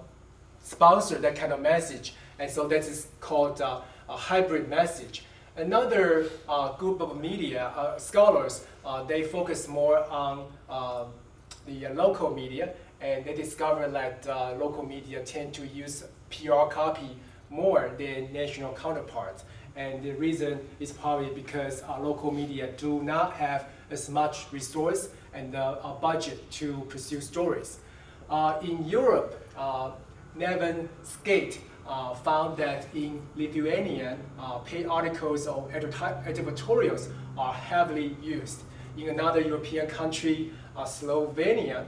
sponsor 0.63 1.17
that 1.17 1.35
kind 1.35 1.51
of 1.51 1.61
message, 1.61 2.13
and 2.37 2.49
so 2.49 2.67
that 2.67 2.79
is 2.79 3.07
called 3.19 3.59
a 3.61 3.81
hybrid 4.07 4.69
message. 4.69 5.23
Another 5.55 6.29
group 6.77 7.01
of 7.01 7.19
media 7.19 7.93
scholars, 7.97 8.65
they 9.07 9.23
focus 9.23 9.67
more 9.67 10.03
on 10.09 10.45
the 11.65 11.87
local 11.93 12.33
media, 12.33 12.73
and 13.01 13.25
they 13.25 13.33
discover 13.33 13.87
that 13.89 14.25
local 14.57 14.85
media 14.85 15.23
tend 15.23 15.53
to 15.53 15.65
use 15.67 16.03
PR 16.29 16.69
copy 16.69 17.17
more 17.49 17.91
than 17.97 18.31
national 18.31 18.73
counterparts. 18.73 19.43
And 19.79 20.03
the 20.03 20.11
reason 20.11 20.59
is 20.81 20.91
probably 20.91 21.29
because 21.33 21.83
our 21.83 22.01
local 22.01 22.31
media 22.31 22.69
do 22.75 23.01
not 23.01 23.31
have 23.37 23.69
as 23.89 24.09
much 24.09 24.51
resource 24.51 25.07
and 25.33 25.55
uh, 25.55 25.77
a 25.81 25.93
budget 25.93 26.51
to 26.59 26.81
pursue 26.89 27.21
stories. 27.21 27.79
Uh, 28.29 28.59
in 28.61 28.85
Europe, 28.85 29.41
uh, 29.57 29.91
Neven 30.37 30.89
Skate 31.03 31.61
uh, 31.87 32.13
found 32.13 32.57
that 32.57 32.87
in 32.93 33.21
Lithuania, 33.37 34.17
uh, 34.37 34.57
paid 34.57 34.85
articles 34.85 35.47
or 35.47 35.71
editorials 35.71 37.07
are 37.37 37.53
heavily 37.53 38.17
used. 38.21 38.63
In 38.97 39.07
another 39.07 39.39
European 39.39 39.87
country, 39.87 40.51
uh, 40.75 40.83
Slovenia, 40.83 41.85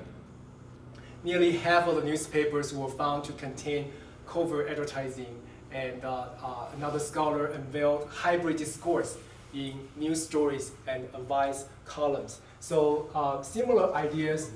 nearly 1.26 1.58
half 1.58 1.90
of 1.90 1.98
the 1.98 2.04
newspapers 2.04 2.74
were 2.74 2.88
found 2.88 3.26
to 3.26 3.34
contain 3.34 3.92
covert 4.26 4.70
advertising 4.70 5.41
and 5.74 6.04
uh, 6.04 6.26
uh, 6.44 6.66
another 6.76 7.00
scholar 7.00 7.48
unveiled 7.48 8.08
hybrid 8.10 8.58
discourse 8.58 9.18
in 9.54 9.88
news 9.96 10.24
stories 10.24 10.72
and 10.88 11.04
advice 11.14 11.66
columns. 11.86 12.40
So 12.60 13.10
uh, 13.14 13.42
similar 13.42 13.94
ideas 13.94 14.52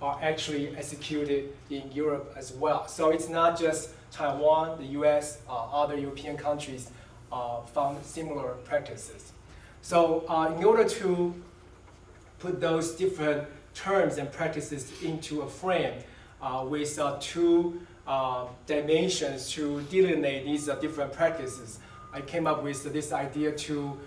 are 0.00 0.18
actually 0.20 0.76
executed 0.76 1.52
in 1.70 1.90
Europe 1.92 2.34
as 2.36 2.52
well. 2.52 2.88
So 2.88 3.10
it's 3.10 3.28
not 3.28 3.58
just 3.58 3.90
Taiwan, 4.10 4.78
the 4.78 4.86
US, 5.00 5.38
uh, 5.48 5.52
other 5.52 5.96
European 5.96 6.36
countries 6.36 6.90
uh, 7.30 7.60
found 7.62 8.04
similar 8.04 8.54
practices. 8.64 9.32
So 9.80 10.24
uh, 10.28 10.54
in 10.56 10.64
order 10.64 10.84
to 10.84 11.34
put 12.38 12.60
those 12.60 12.92
different 12.92 13.46
terms 13.74 14.18
and 14.18 14.30
practices 14.30 14.92
into 15.02 15.42
a 15.42 15.48
frame 15.48 15.94
with 16.64 16.98
two 17.20 17.80
uh, 18.06 18.46
dimensions 18.66 19.50
to 19.52 19.82
delineate 19.82 20.44
these 20.44 20.66
different 20.80 21.12
practices, 21.12 21.78
I 22.12 22.20
came 22.20 22.46
up 22.46 22.62
with 22.62 22.92
this 22.92 23.12
idea 23.12 23.52
to 23.52 23.98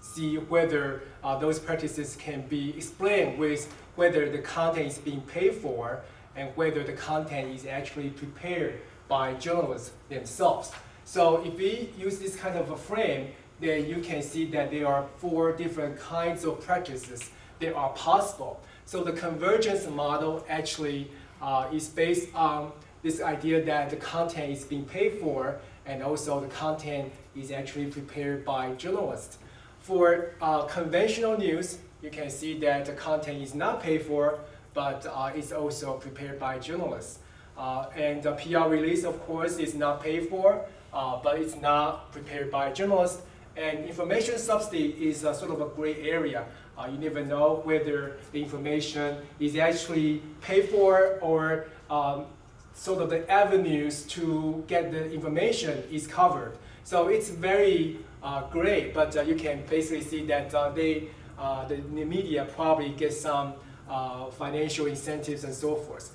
see 0.00 0.36
whether 0.36 1.02
those 1.40 1.58
practices 1.58 2.16
can 2.16 2.42
be 2.48 2.76
explained 2.76 3.38
with 3.38 3.72
whether 3.96 4.28
the 4.30 4.38
content 4.38 4.86
is 4.88 4.98
being 4.98 5.20
paid 5.22 5.54
for 5.54 6.02
and 6.36 6.50
whether 6.56 6.82
the 6.82 6.92
content 6.92 7.54
is 7.54 7.66
actually 7.66 8.10
prepared 8.10 8.80
by 9.08 9.34
journalists 9.34 9.92
themselves. 10.08 10.72
So 11.04 11.44
if 11.44 11.54
we 11.56 11.90
use 11.98 12.18
this 12.18 12.36
kind 12.36 12.58
of 12.58 12.70
a 12.70 12.76
frame, 12.76 13.28
then 13.60 13.86
you 13.86 14.00
can 14.00 14.22
see 14.22 14.46
that 14.46 14.70
there 14.70 14.86
are 14.86 15.06
four 15.18 15.52
different 15.52 15.98
kinds 15.98 16.44
of 16.44 16.60
practices 16.60 17.30
that 17.60 17.74
are 17.74 17.90
possible. 17.90 18.60
So 18.84 19.04
the 19.04 19.12
convergence 19.12 19.88
model 19.88 20.44
actually 20.48 21.10
uh, 21.40 21.68
is 21.72 21.88
based 21.88 22.34
on 22.34 22.72
this 23.04 23.20
idea 23.20 23.62
that 23.62 23.90
the 23.90 23.96
content 23.96 24.50
is 24.50 24.64
being 24.64 24.86
paid 24.86 25.18
for 25.20 25.60
and 25.86 26.02
also 26.02 26.40
the 26.40 26.48
content 26.48 27.12
is 27.36 27.52
actually 27.52 27.86
prepared 27.86 28.44
by 28.44 28.72
journalists. 28.72 29.38
For 29.80 30.30
uh, 30.40 30.62
conventional 30.62 31.36
news, 31.36 31.78
you 32.02 32.10
can 32.10 32.30
see 32.30 32.58
that 32.60 32.86
the 32.86 32.92
content 32.92 33.42
is 33.42 33.54
not 33.54 33.82
paid 33.82 34.02
for, 34.02 34.38
but 34.72 35.06
uh, 35.06 35.30
it's 35.34 35.52
also 35.52 35.98
prepared 35.98 36.38
by 36.38 36.58
journalists. 36.58 37.18
Uh, 37.58 37.86
and 37.94 38.22
the 38.22 38.32
PR 38.32 38.68
release, 38.68 39.04
of 39.04 39.20
course, 39.26 39.58
is 39.58 39.74
not 39.74 40.02
paid 40.02 40.28
for, 40.30 40.64
uh, 40.94 41.20
but 41.22 41.38
it's 41.38 41.56
not 41.60 42.10
prepared 42.10 42.50
by 42.50 42.72
journalists. 42.72 43.20
And 43.56 43.84
information 43.84 44.38
subsidy 44.38 44.96
is 45.08 45.24
a 45.24 45.34
sort 45.34 45.50
of 45.50 45.60
a 45.60 45.68
gray 45.68 46.08
area. 46.08 46.46
Uh, 46.76 46.88
you 46.90 46.98
never 46.98 47.22
know 47.22 47.60
whether 47.64 48.16
the 48.32 48.42
information 48.42 49.18
is 49.38 49.56
actually 49.56 50.22
paid 50.40 50.70
for 50.70 51.18
or 51.20 51.66
um, 51.90 52.24
sort 52.74 53.00
of 53.00 53.08
the 53.08 53.30
avenues 53.30 54.02
to 54.02 54.64
get 54.66 54.90
the 54.92 55.10
information 55.12 55.82
is 55.90 56.06
covered. 56.06 56.58
So 56.82 57.08
it's 57.08 57.30
very 57.30 57.98
uh, 58.22 58.42
gray, 58.50 58.90
but 58.92 59.16
uh, 59.16 59.22
you 59.22 59.36
can 59.36 59.64
basically 59.70 60.02
see 60.02 60.26
that 60.26 60.54
uh, 60.54 60.70
they, 60.70 61.08
uh, 61.38 61.66
the, 61.66 61.76
the, 61.76 62.04
media 62.04 62.46
probably 62.54 62.90
get 62.90 63.12
some 63.12 63.54
uh, 63.88 64.26
financial 64.26 64.86
incentives 64.86 65.44
and 65.44 65.54
so 65.54 65.76
forth. 65.76 66.14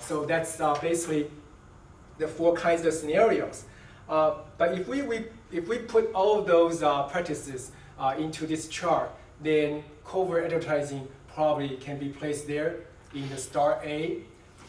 so 0.00 0.24
that's 0.26 0.58
basically 0.80 1.30
the 2.18 2.28
four 2.28 2.54
kinds 2.54 2.84
of 2.84 2.92
scenarios. 2.92 3.64
but 4.06 4.78
if 4.78 4.86
we, 4.86 5.02
we, 5.02 5.24
if 5.50 5.66
we 5.66 5.78
put 5.78 6.12
all 6.12 6.42
those 6.42 6.80
practices 7.10 7.72
into 8.18 8.46
this 8.46 8.68
chart, 8.68 9.10
then 9.40 9.82
covert 10.04 10.44
advertising 10.44 11.08
probably 11.34 11.76
can 11.76 11.98
be 11.98 12.08
placed 12.08 12.46
there 12.46 12.76
in 13.14 13.28
the 13.28 13.36
star 13.36 13.80
A. 13.84 14.22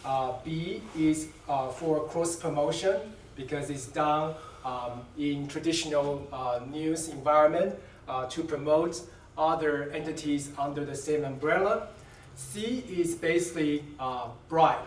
Uh, 0.06 0.34
B 0.44 0.82
is 0.98 1.28
uh, 1.50 1.70
for 1.70 2.08
cross 2.08 2.36
promotion 2.36 2.96
because 3.36 3.70
it's 3.70 3.88
done 3.88 4.36
um, 4.64 5.02
in 5.18 5.48
traditional 5.48 6.28
uh, 6.32 6.60
news 6.72 7.10
environment 7.10 7.76
uh, 8.08 8.26
to 8.28 8.44
promote 8.44 9.02
other 9.38 9.92
entities 9.92 10.52
under 10.58 10.86
the 10.86 10.96
same 10.96 11.24
umbrella. 11.24 11.88
C 12.36 12.84
is 12.90 13.16
basically 13.16 13.84
uh, 14.00 14.30
bribe 14.50 14.86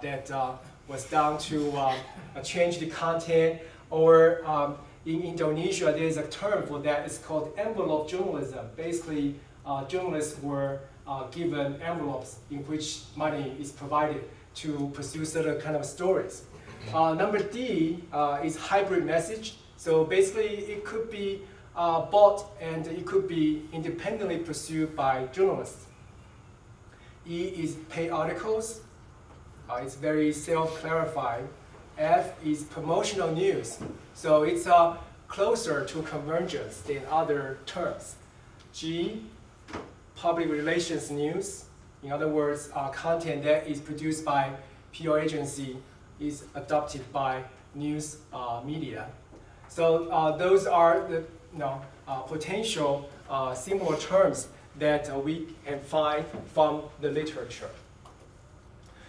that 0.00 0.30
was 0.88 1.04
done 1.08 1.38
to 1.38 1.72
change 2.42 2.78
the 2.78 2.86
content 2.86 3.60
or 3.90 4.44
um, 4.46 4.76
in 5.04 5.22
Indonesia, 5.22 5.86
there 5.86 6.04
is 6.04 6.16
a 6.16 6.26
term 6.28 6.64
for 6.66 6.78
that. 6.80 7.04
It's 7.04 7.18
called 7.18 7.52
envelope 7.58 8.08
journalism. 8.08 8.66
Basically, 8.76 9.34
journalists 9.88 10.40
were 10.40 10.80
given 11.32 11.80
envelopes 11.82 12.38
in 12.50 12.58
which 12.66 13.00
money 13.16 13.56
is 13.58 13.72
provided 13.72 14.22
to 14.54 14.90
pursue 14.94 15.24
certain 15.24 15.60
kind 15.60 15.76
of 15.76 15.84
stories. 15.84 16.44
Uh, 16.92 17.14
number 17.14 17.38
D 17.38 18.02
uh, 18.12 18.40
is 18.42 18.56
hybrid 18.56 19.04
message. 19.04 19.56
So 19.76 20.04
basically, 20.04 20.48
it 20.48 20.84
could 20.84 21.10
be 21.10 21.42
uh, 21.76 22.02
bought 22.06 22.44
and 22.60 22.86
it 22.86 23.06
could 23.06 23.26
be 23.26 23.64
independently 23.72 24.38
pursued 24.38 24.94
by 24.94 25.26
journalists. 25.32 25.86
E 27.26 27.48
is 27.48 27.76
paid 27.88 28.10
articles. 28.10 28.80
Uh, 29.70 29.80
it's 29.82 29.94
very 29.94 30.32
self-clarifying. 30.32 31.48
F 31.98 32.34
is 32.44 32.64
promotional 32.64 33.32
news. 33.32 33.78
So 34.14 34.42
it's 34.42 34.66
uh, 34.66 34.96
closer 35.28 35.84
to 35.84 36.02
convergence 36.02 36.78
than 36.80 37.02
other 37.10 37.58
terms. 37.64 38.16
G, 38.72 39.24
public 40.16 40.48
relations 40.48 41.10
news. 41.10 41.64
In 42.02 42.10
other 42.10 42.28
words, 42.28 42.70
uh, 42.74 42.88
content 42.88 43.44
that 43.44 43.68
is 43.68 43.80
produced 43.80 44.24
by 44.24 44.50
PR 44.96 45.18
agency 45.18 45.76
is 46.18 46.44
adopted 46.54 47.10
by 47.12 47.44
news 47.74 48.18
uh, 48.32 48.60
media. 48.64 49.08
So 49.68 50.08
uh, 50.10 50.36
those 50.36 50.66
are 50.66 51.06
the 51.08 51.24
you 51.52 51.58
know, 51.58 51.80
uh, 52.06 52.20
potential 52.20 53.08
uh, 53.30 53.54
similar 53.54 53.96
terms 53.96 54.48
that 54.78 55.24
we 55.24 55.48
can 55.64 55.80
find 55.80 56.24
from 56.52 56.82
the 57.00 57.10
literature. 57.10 57.70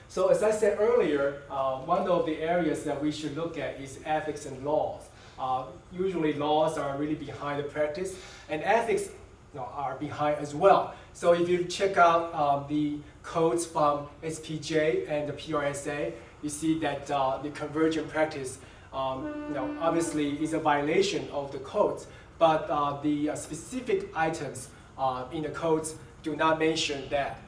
So 0.07 0.27
as 0.27 0.43
I 0.43 0.51
said 0.51 0.77
earlier, 0.79 1.41
uh, 1.49 1.77
one 1.77 2.07
of 2.07 2.25
the 2.25 2.37
areas 2.37 2.83
that 2.83 3.01
we 3.01 3.11
should 3.11 3.35
look 3.35 3.57
at 3.57 3.81
is 3.81 3.99
ethics 4.05 4.45
and 4.45 4.63
laws. 4.63 5.01
Uh, 5.39 5.65
usually 5.91 6.33
laws 6.33 6.77
are 6.77 6.95
really 6.97 7.15
behind 7.15 7.59
the 7.59 7.63
practice, 7.63 8.15
and 8.49 8.61
ethics 8.61 9.09
you 9.53 9.59
know, 9.59 9.67
are 9.73 9.95
behind 9.95 10.37
as 10.37 10.53
well. 10.53 10.93
So 11.13 11.33
if 11.33 11.47
you 11.47 11.65
check 11.65 11.97
out 11.97 12.31
uh, 12.33 12.67
the 12.67 12.97
codes 13.21 13.65
from 13.65 14.07
SPJ 14.23 15.09
and 15.09 15.29
the 15.29 15.33
PRSA, 15.33 16.11
you 16.41 16.49
see 16.49 16.79
that 16.79 17.09
uh, 17.09 17.39
the 17.41 17.49
convergent 17.51 18.09
practice 18.09 18.57
um, 18.91 19.45
you 19.47 19.53
know, 19.53 19.77
obviously 19.79 20.41
is 20.43 20.53
a 20.53 20.59
violation 20.59 21.27
of 21.31 21.51
the 21.51 21.59
codes, 21.59 22.07
but 22.37 22.67
uh, 22.69 22.99
the 23.01 23.29
uh, 23.29 23.35
specific 23.35 24.09
items 24.15 24.69
in 25.31 25.43
the 25.43 25.49
codes 25.49 25.95
do 26.21 26.35
not 26.35 26.59
mention 26.59 27.09
that. 27.09 27.39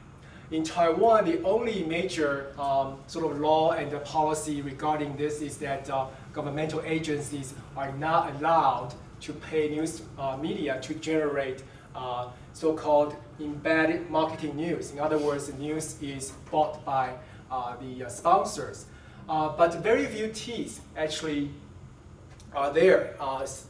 In 0.52 0.62
Taiwan, 0.62 1.24
the 1.24 1.42
only 1.42 1.82
major 1.84 2.52
um, 2.56 2.98
sort 3.08 3.32
of 3.32 3.40
law 3.40 3.72
and 3.72 3.90
the 3.90 3.98
policy 4.00 4.62
regarding 4.62 5.16
this 5.16 5.40
is 5.40 5.56
that 5.58 5.90
uh, 5.90 6.06
governmental 6.32 6.80
agencies 6.82 7.54
are 7.76 7.90
not 7.92 8.36
allowed 8.36 8.94
to 9.22 9.32
pay 9.32 9.68
news 9.70 10.02
uh, 10.18 10.36
media 10.36 10.80
to 10.82 10.94
generate 10.94 11.64
uh, 11.96 12.28
so-called 12.56 13.14
embedded 13.38 14.08
marketing 14.08 14.56
news. 14.56 14.90
In 14.90 14.98
other 14.98 15.18
words, 15.18 15.48
the 15.48 15.52
news 15.58 16.00
is 16.00 16.32
bought 16.50 16.82
by 16.86 17.12
uh, 17.50 17.76
the 17.76 18.06
uh, 18.06 18.08
sponsors. 18.08 18.86
Uh, 19.28 19.50
but 19.50 19.74
very 19.82 20.06
few 20.06 20.28
T's 20.28 20.80
actually 20.96 21.50
are 22.54 22.72
there. 22.72 23.14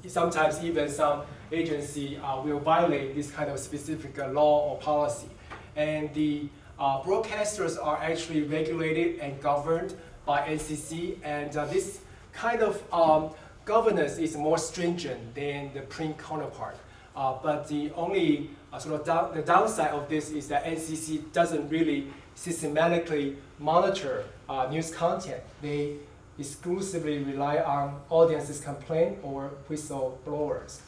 sometimes 0.07 0.63
even 0.63 0.89
some 0.89 1.23
agency 1.51 2.21
will 2.45 2.61
violate 2.61 3.17
this 3.17 3.29
kind 3.29 3.51
of 3.51 3.59
specific 3.59 4.17
law 4.33 4.71
or 4.71 4.79
policy. 4.79 5.31
And 5.75 6.15
the 6.15 6.49
uh, 6.79 7.03
broadcasters 7.03 7.85
are 7.85 7.99
actually 8.01 8.43
regulated 8.45 9.19
and 9.19 9.41
governed 9.43 9.95
by 10.25 10.47
NCC, 10.47 11.19
and 11.25 11.57
uh, 11.57 11.65
this 11.67 12.01
kind 12.33 12.63
of 12.63 12.81
um, 12.93 13.31
governance 13.65 14.19
is 14.19 14.37
more 14.37 14.59
stringent 14.59 15.35
than 15.35 15.73
the 15.75 15.81
print 15.81 16.17
counterpart. 16.19 16.77
Uh, 17.17 17.35
but 17.43 17.67
the 17.67 17.91
only 17.97 18.51
uh, 18.77 18.79
sort 18.79 19.01
of 19.01 19.07
down, 19.07 19.35
the 19.35 19.43
downside 19.43 19.91
of 19.91 20.09
this 20.09 20.31
is 20.31 20.49
that 20.49 20.65
NCC 20.65 21.33
doesn't 21.33 21.69
really 21.69 22.09
systematically 22.35 23.37
monitor 23.59 24.25
uh, 24.49 24.69
news 24.71 24.95
content. 24.95 25.43
They 25.63 25.97
exclusively 26.39 27.19
rely 27.19 27.59
on 27.59 28.01
audience's 28.11 28.61
complaint 28.61 29.19
or 29.23 29.53
whistleblowers. 29.71 30.81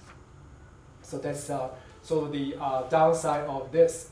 So 1.03 1.19
that's 1.19 1.49
uh, 1.49 1.71
sort 2.03 2.27
of 2.27 2.33
the 2.33 2.57
downside 2.91 3.45
of 3.49 3.73
this. 3.73 4.11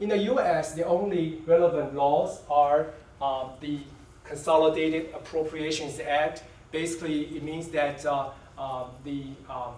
In 0.00 0.08
the 0.08 0.18
US, 0.34 0.74
the 0.74 0.84
only 0.84 1.40
relevant 1.46 1.94
laws 1.94 2.40
are 2.50 2.88
um, 3.22 3.50
the 3.60 3.78
Consolidated 4.24 5.14
Appropriations 5.14 6.00
Act. 6.00 6.42
Basically, 6.72 7.36
it 7.36 7.44
means 7.44 7.68
that 7.68 8.04
uh, 8.04 8.30
um, 8.58 8.86
the 9.04 9.26
um, 9.48 9.74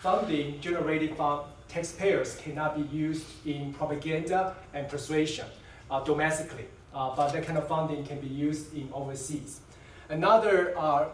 funding 0.00 0.60
generated 0.60 1.16
from 1.16 1.42
taxpayers 1.74 2.36
cannot 2.36 2.76
be 2.76 2.96
used 2.96 3.26
in 3.44 3.74
propaganda 3.74 4.54
and 4.74 4.88
persuasion 4.88 5.46
uh, 5.90 6.00
domestically, 6.04 6.66
uh, 6.94 7.14
but 7.16 7.32
that 7.32 7.44
kind 7.44 7.58
of 7.58 7.66
funding 7.66 8.04
can 8.04 8.20
be 8.20 8.28
used 8.28 8.72
in 8.74 8.88
overseas. 8.92 9.60
Another 10.08 10.72
uh, 10.78 11.08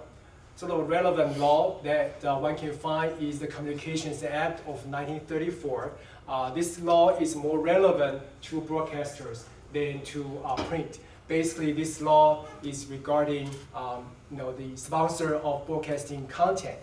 sort 0.56 0.70
of 0.72 0.86
relevant 0.86 1.38
law 1.38 1.80
that 1.82 2.22
uh, 2.22 2.36
one 2.36 2.56
can 2.56 2.74
find 2.74 3.10
is 3.22 3.38
the 3.38 3.46
Communications 3.46 4.22
Act 4.22 4.60
of 4.60 4.84
1934. 4.84 5.92
Uh, 6.28 6.50
this 6.50 6.78
law 6.80 7.16
is 7.18 7.34
more 7.34 7.58
relevant 7.58 8.22
to 8.42 8.60
broadcasters 8.60 9.44
than 9.72 10.02
to 10.02 10.42
uh, 10.44 10.56
print. 10.64 10.98
Basically, 11.26 11.72
this 11.72 12.02
law 12.02 12.44
is 12.62 12.84
regarding 12.86 13.48
um, 13.74 14.04
you 14.30 14.36
know, 14.36 14.52
the 14.52 14.76
sponsor 14.76 15.36
of 15.36 15.66
broadcasting 15.66 16.26
content. 16.26 16.78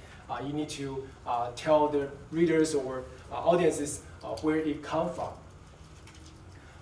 You 0.45 0.51
need 0.51 0.67
to 0.71 1.07
tell 1.55 1.87
the 1.87 2.09
readers 2.31 2.75
or 2.75 3.05
uh, 3.31 3.35
audiences 3.35 4.01
where 4.41 4.57
it 4.57 4.83
comes 4.83 5.15
from. 5.15 5.29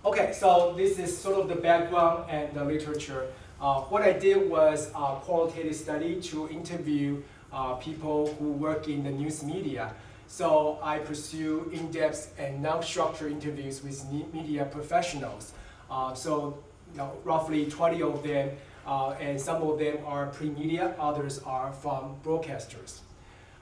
Okay, 0.06 0.34
so 0.34 0.74
this 0.78 1.00
is 1.00 1.18
sort 1.18 1.40
of 1.40 1.50
the 1.50 1.56
background 1.56 2.30
and 2.30 2.54
the 2.54 2.64
literature. 2.64 3.28
Uh, 3.60 3.82
what 3.82 4.04
I 4.04 4.14
did 4.14 4.50
was 4.50 4.90
a 4.90 5.16
qualitative 5.22 5.76
study 5.76 6.22
to 6.22 6.48
interview 6.50 7.24
uh, 7.52 7.74
people 7.76 8.34
who 8.36 8.52
work 8.52 8.88
in 8.88 9.04
the 9.04 9.10
news 9.10 9.44
media. 9.44 9.94
So 10.28 10.78
I 10.84 11.00
pursue 11.00 11.72
in-depth 11.74 12.36
and 12.38 12.62
non-structured 12.62 13.32
interviews 13.32 13.84
with 13.84 14.06
media 14.34 14.66
professionals. 14.66 15.54
Uh, 15.90 16.14
so 16.14 16.58
you 16.92 16.98
know, 16.98 17.18
roughly 17.24 17.66
20 17.66 18.02
of 18.02 18.24
them, 18.24 18.52
uh, 18.86 19.12
and 19.20 19.40
some 19.40 19.64
of 19.64 19.80
them 19.80 19.98
are 20.06 20.28
pre-media, 20.28 20.94
others 21.00 21.40
are 21.40 21.72
from 21.72 22.18
broadcasters. 22.24 23.00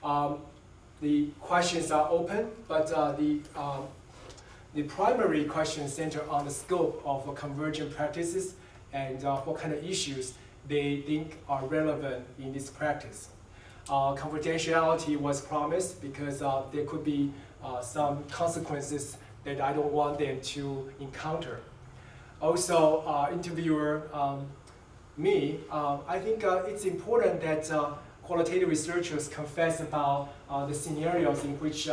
Um, 0.02 0.40
the 1.04 1.28
questions 1.38 1.90
are 1.90 2.08
open, 2.10 2.48
but 2.66 2.90
uh, 2.90 3.12
the 3.12 3.38
um, 3.54 3.84
the 4.74 4.82
primary 4.84 5.44
questions 5.44 5.92
center 5.92 6.22
on 6.30 6.46
the 6.46 6.50
scope 6.50 7.00
of 7.04 7.32
convergent 7.36 7.94
practices 7.94 8.54
and 8.92 9.22
uh, 9.24 9.36
what 9.42 9.60
kind 9.60 9.72
of 9.74 9.84
issues 9.84 10.32
they 10.66 11.02
think 11.06 11.36
are 11.46 11.64
relevant 11.66 12.24
in 12.38 12.52
this 12.52 12.70
practice. 12.70 13.28
Uh, 13.88 14.14
confidentiality 14.14 15.16
was 15.16 15.42
promised 15.42 16.00
because 16.00 16.40
uh, 16.40 16.62
there 16.72 16.86
could 16.86 17.04
be 17.04 17.30
uh, 17.62 17.82
some 17.82 18.24
consequences 18.24 19.18
that 19.44 19.60
I 19.60 19.74
don't 19.74 19.92
want 19.92 20.18
them 20.18 20.40
to 20.40 20.90
encounter. 21.00 21.60
Also, 22.40 23.04
uh, 23.06 23.28
interviewer 23.30 24.08
um, 24.12 24.46
me, 25.18 25.60
uh, 25.70 25.98
I 26.08 26.18
think 26.18 26.42
it's 26.42 26.86
important 26.86 27.42
that 27.42 27.70
qualitative 28.24 28.68
researchers 28.68 29.28
confess 29.28 29.80
about 29.80 30.30
the 30.66 30.74
scenarios 30.74 31.44
in 31.44 31.58
which 31.60 31.88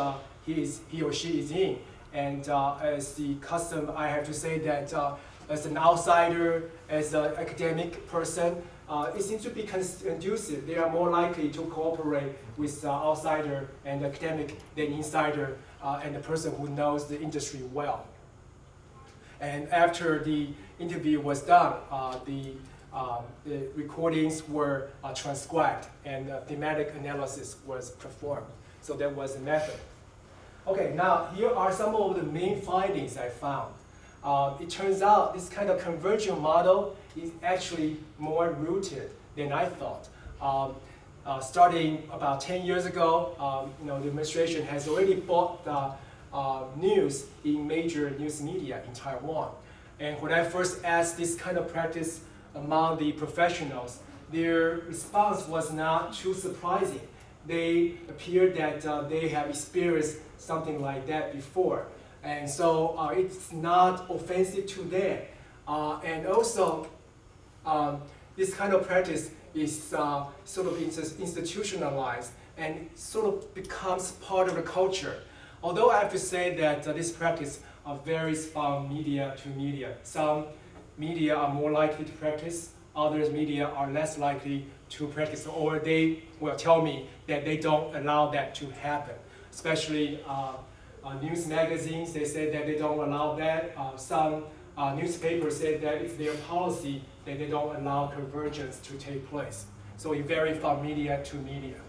he, 0.45 0.61
is, 0.61 0.81
he 0.89 1.01
or 1.01 1.13
she 1.13 1.39
is 1.39 1.51
in 1.51 1.79
and 2.13 2.49
uh, 2.49 2.77
as 2.81 3.13
the 3.13 3.35
custom, 3.35 3.91
I 3.95 4.07
have 4.07 4.25
to 4.25 4.33
say 4.33 4.59
that 4.59 4.93
uh, 4.93 5.15
as 5.49 5.65
an 5.65 5.77
outsider, 5.77 6.69
as 6.89 7.13
an 7.13 7.33
academic 7.37 8.07
person, 8.07 8.61
uh, 8.89 9.11
it 9.15 9.21
seems 9.21 9.43
to 9.43 9.49
be 9.49 9.63
conducive. 9.63 10.67
They 10.67 10.75
are 10.75 10.89
more 10.89 11.09
likely 11.09 11.49
to 11.49 11.61
cooperate 11.63 12.33
with 12.57 12.83
uh, 12.83 12.91
outsider 12.91 13.69
and 13.85 14.03
academic 14.03 14.59
than 14.75 14.87
insider 14.87 15.57
uh, 15.81 16.01
and 16.03 16.13
the 16.13 16.19
person 16.19 16.53
who 16.55 16.67
knows 16.67 17.07
the 17.07 17.19
industry 17.19 17.61
well. 17.71 18.05
And 19.39 19.69
after 19.69 20.23
the 20.23 20.49
interview 20.79 21.21
was 21.21 21.41
done, 21.41 21.75
uh, 21.89 22.19
the, 22.25 22.53
um, 22.93 23.23
the 23.45 23.67
recordings 23.75 24.47
were 24.47 24.89
transcribed 25.15 25.87
and 26.05 26.31
thematic 26.47 26.93
analysis 26.95 27.57
was 27.65 27.91
performed. 27.91 28.47
So 28.81 28.93
that 28.95 29.15
was 29.15 29.35
the 29.35 29.41
method. 29.41 29.79
Okay, 30.67 30.93
now 30.95 31.27
here 31.33 31.49
are 31.49 31.71
some 31.71 31.95
of 31.95 32.15
the 32.15 32.23
main 32.23 32.61
findings 32.61 33.17
I 33.17 33.29
found. 33.29 33.73
Uh, 34.23 34.53
it 34.59 34.69
turns 34.69 35.01
out 35.01 35.33
this 35.33 35.49
kind 35.49 35.69
of 35.69 35.81
convergent 35.81 36.39
model 36.39 36.95
is 37.17 37.31
actually 37.41 37.97
more 38.19 38.51
rooted 38.51 39.09
than 39.35 39.51
I 39.51 39.65
thought. 39.65 40.07
Um, 40.39 40.75
uh, 41.25 41.39
starting 41.39 42.07
about 42.11 42.41
10 42.41 42.65
years 42.65 42.85
ago, 42.85 43.35
um, 43.39 43.73
you 43.79 43.87
know, 43.87 43.99
the 43.99 44.07
administration 44.07 44.63
has 44.65 44.87
already 44.87 45.15
bought 45.15 45.63
the 45.65 45.91
uh, 46.33 46.63
news 46.75 47.25
in 47.43 47.67
major 47.67 48.11
news 48.11 48.41
media 48.41 48.81
in 48.87 48.93
Taiwan. 48.93 49.51
And 49.99 50.19
when 50.21 50.31
I 50.31 50.43
first 50.43 50.83
asked 50.83 51.17
this 51.17 51.35
kind 51.35 51.57
of 51.57 51.71
practice 51.71 52.21
among 52.55 52.97
the 52.97 53.11
professionals, 53.13 53.99
their 54.31 54.81
response 54.87 55.47
was 55.47 55.71
not 55.71 56.13
too 56.13 56.33
surprising. 56.33 57.01
They 57.47 57.95
appeared 58.07 58.55
that 58.55 58.85
uh, 58.85 59.01
they 59.03 59.27
have 59.29 59.49
experienced 59.49 60.17
something 60.37 60.81
like 60.81 61.07
that 61.07 61.33
before. 61.33 61.87
And 62.23 62.49
so 62.49 62.97
uh, 62.97 63.09
it's 63.09 63.51
not 63.51 64.09
offensive 64.09 64.67
to 64.67 64.83
them. 64.83 65.19
Uh, 65.67 65.99
and 66.03 66.27
also, 66.27 66.87
um, 67.65 68.01
this 68.35 68.53
kind 68.53 68.73
of 68.73 68.87
practice 68.87 69.31
is 69.53 69.93
uh, 69.93 70.25
sort 70.45 70.67
of 70.67 70.81
institutionalized 70.81 72.31
and 72.57 72.89
sort 72.95 73.25
of 73.25 73.53
becomes 73.53 74.11
part 74.13 74.47
of 74.47 74.55
the 74.55 74.61
culture. 74.61 75.23
Although 75.63 75.89
I 75.89 75.99
have 75.99 76.11
to 76.11 76.19
say 76.19 76.55
that 76.57 76.87
uh, 76.87 76.93
this 76.93 77.11
practice 77.11 77.59
varies 78.05 78.45
from 78.47 78.87
media 78.89 79.35
to 79.41 79.49
media. 79.49 79.95
Some 80.03 80.45
media 81.07 81.33
are 81.35 81.53
more 81.61 81.71
likely 81.71 82.05
to 82.05 82.13
practice, 82.23 82.57
others 82.95 83.27
media 83.41 83.65
are 83.79 83.89
less 83.99 84.17
likely 84.27 84.57
to 84.95 85.07
practice, 85.07 85.47
or 85.47 85.79
they 85.79 86.03
will 86.39 86.55
tell 86.55 86.81
me 86.89 86.95
that 87.27 87.45
they 87.47 87.57
don't 87.57 87.95
allow 87.95 88.29
that 88.35 88.47
to 88.59 88.65
happen 88.87 89.15
especially 89.51 90.19
uh, 90.27 90.53
uh, 91.03 91.13
news 91.15 91.47
magazines, 91.47 92.13
they 92.13 92.25
say 92.25 92.49
that 92.51 92.65
they 92.65 92.77
don't 92.77 92.99
allow 92.99 93.35
that. 93.35 93.73
Uh, 93.77 93.95
some 93.97 94.43
newspapers 94.95 95.57
say 95.57 95.77
that 95.77 95.95
it's 95.95 96.15
their 96.15 96.33
policy 96.49 97.03
that 97.25 97.37
they 97.37 97.47
don't 97.47 97.75
allow 97.75 98.07
convergence 98.07 98.79
to 98.79 98.93
take 98.93 99.29
place. 99.29 99.65
So 99.97 100.13
it 100.13 100.25
varies 100.25 100.57
from 100.57 100.81
media 100.81 101.21
to 101.25 101.35
media. 101.37 101.79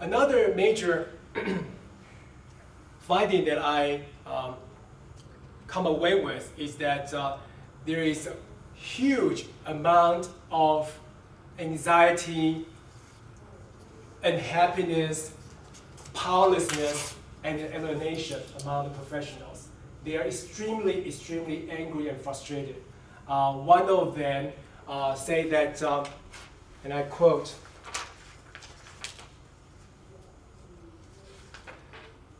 Another 0.00 0.52
major 0.56 1.10
finding 2.98 3.44
that 3.44 3.58
I 3.58 4.02
um, 4.26 4.54
come 5.68 5.86
away 5.86 6.20
with 6.20 6.52
is 6.58 6.76
that 6.76 7.14
uh, 7.14 7.36
there 7.86 8.02
is 8.02 8.26
a 8.26 8.36
huge 8.74 9.46
amount 9.66 10.28
of 10.50 10.98
anxiety 11.58 12.66
unhappiness, 14.22 15.32
powerlessness 16.14 17.14
and 17.44 17.60
alienation 17.60 18.40
among 18.62 18.84
the 18.84 18.90
professionals. 18.90 19.68
They 20.04 20.16
are 20.16 20.22
extremely, 20.22 21.06
extremely 21.06 21.70
angry 21.70 22.08
and 22.08 22.20
frustrated. 22.20 22.76
Uh, 23.26 23.54
one 23.54 23.88
of 23.88 24.16
them 24.16 24.52
uh, 24.88 25.14
say 25.14 25.48
that, 25.50 25.82
um, 25.82 26.04
and 26.84 26.92
I 26.92 27.02
quote, 27.04 27.54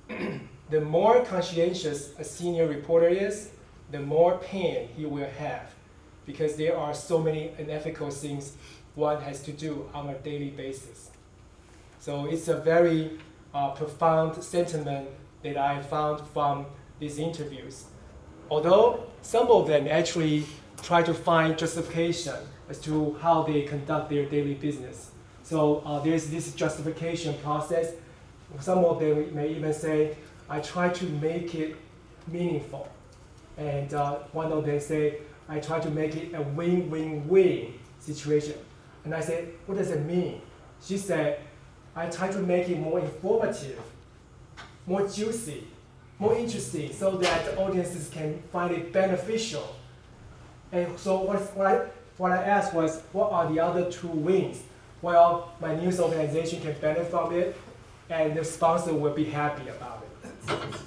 the 0.71 0.81
more 0.81 1.25
conscientious 1.25 2.13
a 2.19 2.25
senior 2.25 2.67
reporter 2.67 3.09
is, 3.09 3.52
the 3.93 4.01
more 4.01 4.39
pain 4.39 4.89
he 4.97 5.07
will 5.07 5.29
have 5.39 5.73
because 6.27 6.57
there 6.57 6.77
are 6.77 6.95
so 6.95 7.19
many 7.19 7.53
unethical 7.59 8.11
things 8.11 8.57
one 8.95 9.21
has 9.23 9.43
to 9.43 9.53
do 9.53 9.89
on 9.95 10.09
a 10.09 10.15
daily 10.19 10.51
basis. 10.51 11.11
So 12.01 12.27
it's 12.27 12.49
a 12.49 12.57
very 12.57 13.19
uh, 13.55 13.71
profound 13.71 14.43
sentiment 14.43 15.09
that 15.43 15.57
I 15.57 15.81
found 15.83 16.27
from 16.29 16.67
these 16.99 17.19
interviews. 17.19 17.85
Although 18.51 19.05
some 19.23 19.49
of 19.49 19.67
them 19.67 19.87
actually 19.89 20.47
try 20.83 21.03
to 21.03 21.15
find 21.15 21.57
justification 21.57 22.37
as 22.69 22.81
to 22.81 23.17
how 23.21 23.43
they 23.43 23.63
conduct 23.63 24.11
their 24.11 24.25
daily 24.25 24.55
business. 24.55 25.11
So 25.43 25.83
uh, 25.85 26.01
there's 26.01 26.29
this 26.29 26.55
justification 26.55 27.35
process. 27.43 27.93
Some 28.61 28.85
of 28.85 29.01
them 29.01 29.35
may 29.35 29.51
even 29.51 29.73
say, 29.73 30.17
I 30.49 30.61
try 30.61 30.89
to 30.91 31.05
make 31.05 31.55
it 31.55 31.77
meaningful. 32.27 32.89
And 33.57 33.93
uh, 33.93 34.17
one 34.33 34.51
of 34.53 34.65
them 34.65 34.81
say, 34.81 35.19
I 35.49 35.61
try 35.61 35.81
to 35.81 35.91
make 35.91 36.17
it 36.17 36.35
a 36.35 36.43
win-win-win 36.43 37.75
situation. 37.99 38.55
And 39.05 39.15
I 39.15 39.21
said, 39.21 39.53
what 39.67 39.79
does 39.79 39.91
it 39.91 40.05
mean? 40.07 40.41
She 40.83 40.97
said, 40.97 41.41
I 41.95 42.07
try 42.07 42.31
to 42.31 42.39
make 42.39 42.69
it 42.69 42.79
more 42.79 43.01
informative, 43.01 43.81
more 44.87 45.07
juicy, 45.07 45.67
more 46.19 46.37
interesting, 46.37 46.93
so 46.93 47.17
that 47.19 47.45
the 47.45 47.59
audiences 47.59 48.09
can 48.09 48.43
find 48.53 48.73
it 48.73 48.93
beneficial. 48.93 49.77
And 50.71 50.99
so 50.99 51.21
what, 51.21 51.39
what, 51.57 51.67
I, 51.67 51.87
what 52.17 52.33
I 52.33 52.43
asked 52.43 52.73
was, 52.73 53.03
what 53.13 53.31
are 53.33 53.53
the 53.53 53.61
other 53.61 53.91
two 53.91 54.09
wins? 54.09 54.63
Well, 55.03 55.53
my 55.61 55.75
news 55.75 56.01
organization 56.01 56.63
can 56.63 56.75
benefit 56.81 57.11
from 57.11 57.35
it, 57.35 57.57
and 58.09 58.37
the 58.37 58.45
sponsor 58.45 58.95
will 58.95 59.13
be 59.13 59.25
happy 59.25 59.69
about 59.69 60.05
it. 60.05 60.13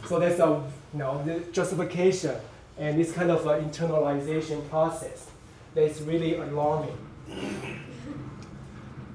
So 0.08 0.19
that's 0.19 0.39
a 0.39 0.63
you 0.93 0.99
know 0.99 1.21
the 1.25 1.39
justification 1.51 2.36
and 2.77 2.99
this 2.99 3.11
kind 3.11 3.31
of 3.31 3.47
uh, 3.47 3.59
internalization 3.59 4.67
process 4.69 5.29
that's 5.73 6.01
really 6.01 6.35
alarming. 6.35 6.97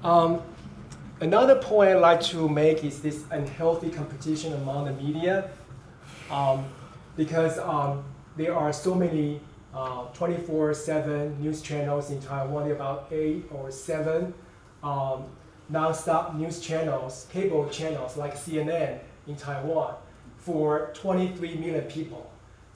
Um, 0.03 0.41
Another 1.21 1.53
point 1.53 1.91
I'd 1.91 1.97
like 1.97 2.19
to 2.33 2.49
make 2.49 2.83
is 2.83 2.99
this 2.99 3.25
unhealthy 3.29 3.91
competition 3.91 4.53
among 4.53 4.85
the 4.85 4.93
media, 4.93 5.51
um, 6.31 6.65
because 7.15 7.59
um, 7.59 8.03
there 8.35 8.55
are 8.55 8.73
so 8.73 8.95
many 8.95 9.39
24/7 9.71 11.05
uh, 11.05 11.39
news 11.39 11.61
channels 11.61 12.09
in 12.09 12.19
Taiwan. 12.19 12.71
About 12.71 13.07
eight 13.11 13.45
or 13.51 13.69
seven. 13.69 14.33
Um, 14.81 15.25
non-stop 15.69 16.33
news 16.35 16.59
channels, 16.59 17.27
cable 17.31 17.69
channels 17.69 18.17
like 18.17 18.35
CNN 18.35 18.99
in 19.27 19.35
Taiwan 19.35 19.93
for 20.37 20.89
23 20.95 21.53
million 21.53 21.83
people. 21.83 22.30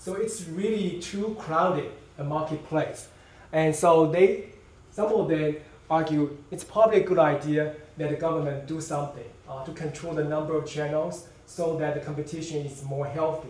So 0.06 0.14
it's 0.14 0.44
really 0.50 1.00
too 1.00 1.36
crowded 1.40 1.90
a 2.20 2.24
marketplace. 2.24 3.08
And 3.52 3.76
so 3.76 4.06
they, 4.06 4.50
some 4.92 5.12
of 5.12 5.28
them 5.28 5.56
argue 5.90 6.38
it's 6.52 6.64
probably 6.64 7.02
a 7.02 7.04
good 7.04 7.18
idea 7.18 7.74
that 7.98 8.12
the 8.12 8.16
government 8.16 8.68
do 8.68 8.80
something 8.80 9.26
uh, 9.50 9.66
to 9.66 9.72
control 9.72 10.14
the 10.14 10.24
number 10.24 10.56
of 10.56 10.70
channels 10.70 11.28
so 11.48 11.76
that 11.78 11.96
the 11.96 12.02
competition 12.02 12.68
is 12.68 12.84
more 12.84 13.08
healthy. 13.08 13.50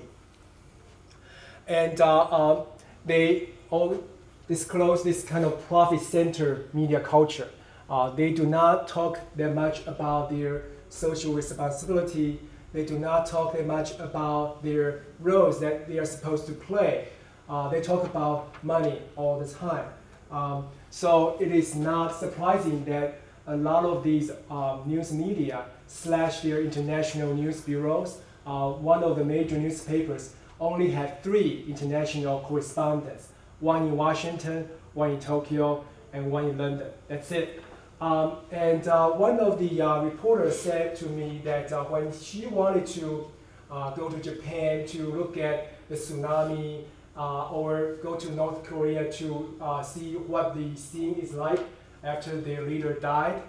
And 1.68 2.00
uh, 2.00 2.20
uh, 2.22 2.66
they 3.06 3.50
all 3.70 4.02
disclose 4.48 5.04
this 5.04 5.26
kind 5.26 5.44
of 5.44 5.62
profit 5.68 6.00
center 6.00 6.70
media 6.72 7.02
culture. 7.02 7.50
Uh, 7.90 8.12
they 8.12 8.32
do 8.32 8.46
not 8.46 8.88
talk 8.88 9.20
that 9.36 9.54
much 9.54 9.86
about 9.88 10.30
their 10.30 10.64
social 10.88 11.34
responsibility. 11.34 12.40
They 12.76 12.84
do 12.84 13.00
not 13.00 13.26
talk 13.26 13.54
that 13.54 13.66
much 13.66 13.98
about 14.00 14.62
their 14.62 15.06
roles 15.22 15.62
that 15.62 15.88
they 15.88 15.98
are 15.98 16.06
supposed 16.06 16.46
to 16.48 16.52
play. 16.52 17.08
Uh, 17.48 17.70
they 17.70 17.80
talk 17.80 18.04
about 18.04 18.54
money 18.66 19.02
all 19.16 19.40
the 19.40 19.48
time. 19.48 19.86
Um, 20.30 20.68
so 20.90 21.38
it 21.40 21.54
is 21.54 21.74
not 21.74 22.14
surprising 22.14 22.84
that 22.84 23.22
a 23.48 23.56
lot 23.56 23.86
of 23.86 24.04
these 24.04 24.30
um, 24.52 24.84
news 24.86 25.14
media 25.14 25.64
slash 25.88 26.42
their 26.42 26.62
international 26.62 27.34
news 27.34 27.62
bureaus, 27.62 28.18
uh, 28.46 28.72
one 28.72 29.06
of 29.06 29.16
the 29.16 29.24
major 29.24 29.58
newspapers 29.58 30.34
only 30.60 30.92
had 30.92 31.24
three 31.24 31.64
international 31.70 32.42
correspondents, 32.42 33.30
one 33.62 33.84
in 33.84 33.96
Washington, 33.96 34.68
one 34.94 35.12
in 35.12 35.20
Tokyo, 35.22 35.86
and 36.12 36.30
one 36.30 36.50
in 36.50 36.58
London. 36.58 36.90
That's 37.08 37.32
it. 37.32 37.64
Um, 38.06 38.38
and 38.52 38.88
uh, 38.88 39.10
one 39.10 39.40
of 39.40 39.58
the 39.58 39.82
uh, 39.82 40.04
reporters 40.04 40.60
said 40.60 40.96
to 40.98 41.08
me 41.08 41.42
that 41.44 41.72
uh, 41.74 41.86
when 41.86 42.14
she 42.14 42.46
wanted 42.46 42.86
to 42.98 43.26
uh, 43.72 43.96
go 43.96 44.10
to 44.10 44.18
Japan 44.22 44.86
to 44.90 45.12
look 45.12 45.38
at 45.38 45.74
the 45.90 45.96
tsunami 45.96 46.84
uh, 47.18 47.50
or 47.50 47.96
go 48.04 48.16
to 48.16 48.32
North 48.32 48.64
Korea 48.64 49.12
to 49.14 49.58
uh, 49.60 49.82
see 49.82 50.18
what 50.18 50.56
the 50.56 50.76
scene 50.76 51.16
is 51.16 51.34
like 51.34 51.60
after 52.04 52.40
their 52.40 52.62
leader 52.62 52.94
died, 52.94 53.42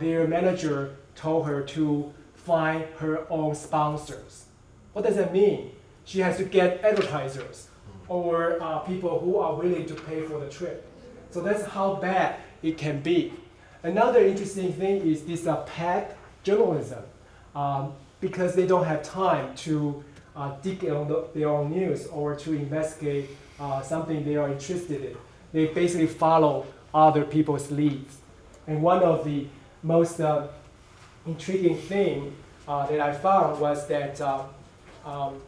their 0.00 0.26
manager 0.26 0.96
told 1.14 1.44
her 1.46 1.60
to 1.76 2.14
find 2.32 2.82
her 2.96 3.30
own 3.30 3.54
sponsors. 3.54 4.46
What 4.94 5.04
does 5.04 5.16
that 5.16 5.34
mean? 5.34 5.72
She 6.06 6.20
has 6.20 6.38
to 6.38 6.44
get 6.44 6.82
advertisers 6.82 7.68
or 8.08 8.58
people 8.86 9.20
who 9.20 9.36
are 9.36 9.54
willing 9.54 9.84
to 9.84 9.94
pay 9.94 10.22
for 10.22 10.40
the 10.40 10.48
trip. 10.48 10.90
So 11.30 11.42
that's 11.42 11.66
how 11.66 11.96
bad 11.96 12.36
it 12.62 12.78
can 12.78 13.02
be. 13.02 13.34
Another 13.86 14.18
interesting 14.18 14.72
thing 14.72 15.06
is 15.06 15.22
this 15.22 15.46
uh, 15.46 15.58
paid 15.58 16.08
journalism, 16.42 17.04
um, 17.54 17.92
because 18.20 18.56
they 18.56 18.66
don't 18.66 18.84
have 18.84 19.04
time 19.04 19.54
to 19.54 20.02
uh, 20.34 20.56
dig 20.60 20.84
on 20.86 21.06
the, 21.06 21.28
their 21.36 21.48
own 21.48 21.70
news 21.70 22.08
or 22.08 22.34
to 22.34 22.52
investigate 22.52 23.30
uh, 23.60 23.80
something 23.82 24.24
they 24.24 24.34
are 24.34 24.48
interested 24.48 25.04
in. 25.04 25.16
They 25.52 25.66
basically 25.66 26.08
follow 26.08 26.66
other 26.92 27.24
people's 27.24 27.70
leads. 27.70 28.16
And 28.66 28.82
one 28.82 29.04
of 29.04 29.24
the 29.24 29.46
most 29.84 30.18
uh, 30.20 30.48
intriguing 31.24 31.76
thing 31.76 32.34
uh, 32.66 32.88
that 32.88 32.98
I 32.98 33.14
found 33.14 33.60
was 33.60 33.86
that 33.86 34.20
uh, 34.20 34.42
um, 35.04 35.40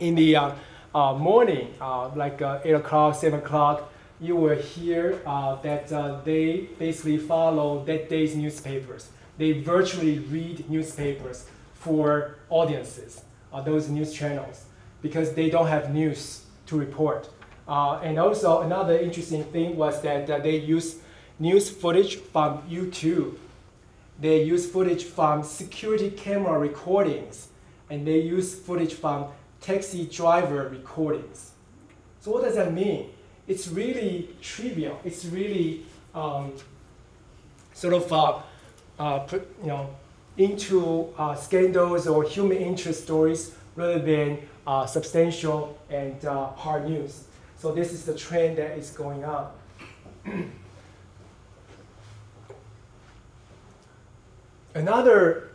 in 0.00 0.16
the 0.16 0.52
morning, 0.92 1.74
like 1.80 2.42
8 2.42 2.72
o'clock, 2.72 3.14
7 3.14 3.38
o'clock, 3.38 3.88
you 4.20 4.36
will 4.36 4.56
hear 4.56 5.20
uh, 5.26 5.60
that 5.62 5.92
uh, 5.92 6.20
they 6.24 6.68
basically 6.78 7.18
follow 7.18 7.84
that 7.84 8.08
day's 8.08 8.34
newspapers. 8.34 9.10
They 9.36 9.52
virtually 9.52 10.18
read 10.18 10.68
newspapers 10.68 11.46
for 11.74 12.36
audiences, 12.50 13.22
uh, 13.52 13.60
those 13.62 13.88
news 13.88 14.12
channels, 14.12 14.64
because 15.02 15.34
they 15.34 15.48
don't 15.48 15.68
have 15.68 15.94
news 15.94 16.44
to 16.66 16.76
report. 16.76 17.28
Uh, 17.68 18.00
and 18.02 18.18
also 18.18 18.62
another 18.62 18.98
interesting 18.98 19.44
thing 19.44 19.76
was 19.76 20.00
that 20.02 20.28
uh, 20.28 20.38
they 20.38 20.56
use 20.56 20.96
news 21.38 21.70
footage 21.70 22.16
from 22.16 22.62
YouTube. 22.62 23.36
They 24.20 24.42
use 24.42 24.68
footage 24.68 25.04
from 25.04 25.44
security 25.44 26.10
camera 26.10 26.58
recordings, 26.58 27.48
and 27.88 28.04
they 28.04 28.18
use 28.18 28.58
footage 28.58 28.94
from 28.94 29.26
taxi 29.60 30.06
driver 30.06 30.68
recordings. 30.68 31.52
So 32.20 32.32
what 32.32 32.42
does 32.42 32.56
that 32.56 32.72
mean? 32.72 33.10
It's 33.48 33.66
really 33.66 34.28
trivial. 34.42 35.00
It's 35.04 35.24
really 35.24 35.86
um, 36.14 36.52
sort 37.72 37.94
of 37.94 38.12
uh, 38.12 38.40
uh, 38.98 39.26
you 39.62 39.66
know 39.66 39.90
into 40.36 41.12
uh, 41.18 41.34
scandals 41.34 42.06
or 42.06 42.22
human 42.22 42.58
interest 42.58 43.02
stories 43.04 43.56
rather 43.74 43.98
than 43.98 44.38
uh, 44.66 44.86
substantial 44.86 45.76
and 45.90 46.24
uh, 46.24 46.50
hard 46.52 46.88
news. 46.88 47.24
So 47.56 47.72
this 47.72 47.92
is 47.92 48.04
the 48.04 48.14
trend 48.14 48.58
that 48.58 48.78
is 48.78 48.90
going 48.90 49.24
on. 49.24 49.50
Another 54.74 55.50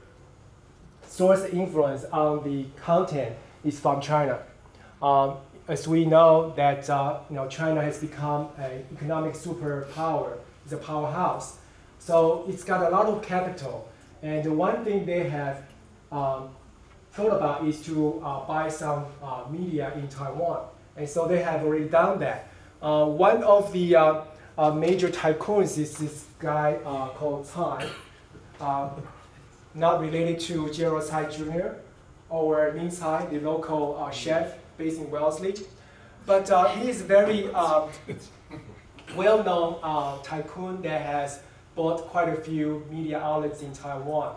source 1.07 1.43
of 1.43 1.53
influence 1.53 2.03
on 2.05 2.43
the 2.43 2.65
content 2.81 3.35
is 3.63 3.79
from 3.79 4.01
China. 4.01 4.39
Um, 5.01 5.37
as 5.67 5.87
we 5.87 6.05
know 6.05 6.53
that 6.55 6.89
uh, 6.89 7.19
you 7.29 7.35
know, 7.35 7.47
China 7.47 7.81
has 7.81 7.99
become 7.99 8.49
an 8.57 8.85
economic 8.93 9.33
superpower, 9.33 10.37
it's 10.63 10.73
a 10.73 10.77
powerhouse. 10.77 11.57
So 11.99 12.45
it's 12.47 12.63
got 12.63 12.85
a 12.85 12.89
lot 12.89 13.05
of 13.05 13.21
capital. 13.21 13.87
And 14.21 14.43
the 14.43 14.51
one 14.51 14.83
thing 14.83 15.05
they 15.05 15.29
have 15.29 15.63
um, 16.11 16.49
thought 17.11 17.35
about 17.35 17.65
is 17.65 17.81
to 17.85 18.21
uh, 18.23 18.45
buy 18.45 18.69
some 18.69 19.05
uh, 19.21 19.43
media 19.49 19.93
in 19.95 20.07
Taiwan. 20.09 20.65
And 20.97 21.07
so 21.07 21.27
they 21.27 21.41
have 21.41 21.63
already 21.63 21.85
done 21.85 22.19
that. 22.19 22.49
Uh, 22.81 23.05
one 23.05 23.41
of 23.43 23.71
the 23.71 23.95
uh, 23.95 24.21
uh, 24.57 24.71
major 24.71 25.09
tycoons 25.09 25.77
is 25.77 25.97
this 25.97 26.25
guy 26.39 26.77
called 27.15 27.45
Tsai, 27.45 27.87
not 29.73 30.01
related 30.01 30.39
to 30.41 30.69
General 30.71 31.01
Tsai 31.01 31.29
Jr. 31.29 31.69
or 32.29 32.73
Ming 32.73 32.91
Tsai, 32.91 33.25
the 33.27 33.39
local 33.39 34.09
chef 34.11 34.55
based 34.77 34.99
in 34.99 35.09
Wellesley. 35.09 35.55
But 36.25 36.49
uh, 36.49 36.69
he 36.69 36.89
is 36.89 37.01
very 37.01 37.49
uh, 37.53 37.87
well-known 39.15 39.79
uh, 39.83 40.17
tycoon 40.23 40.81
that 40.83 41.01
has 41.01 41.41
bought 41.75 42.07
quite 42.07 42.29
a 42.29 42.35
few 42.35 42.85
media 42.89 43.19
outlets 43.19 43.61
in 43.61 43.73
Taiwan. 43.73 44.35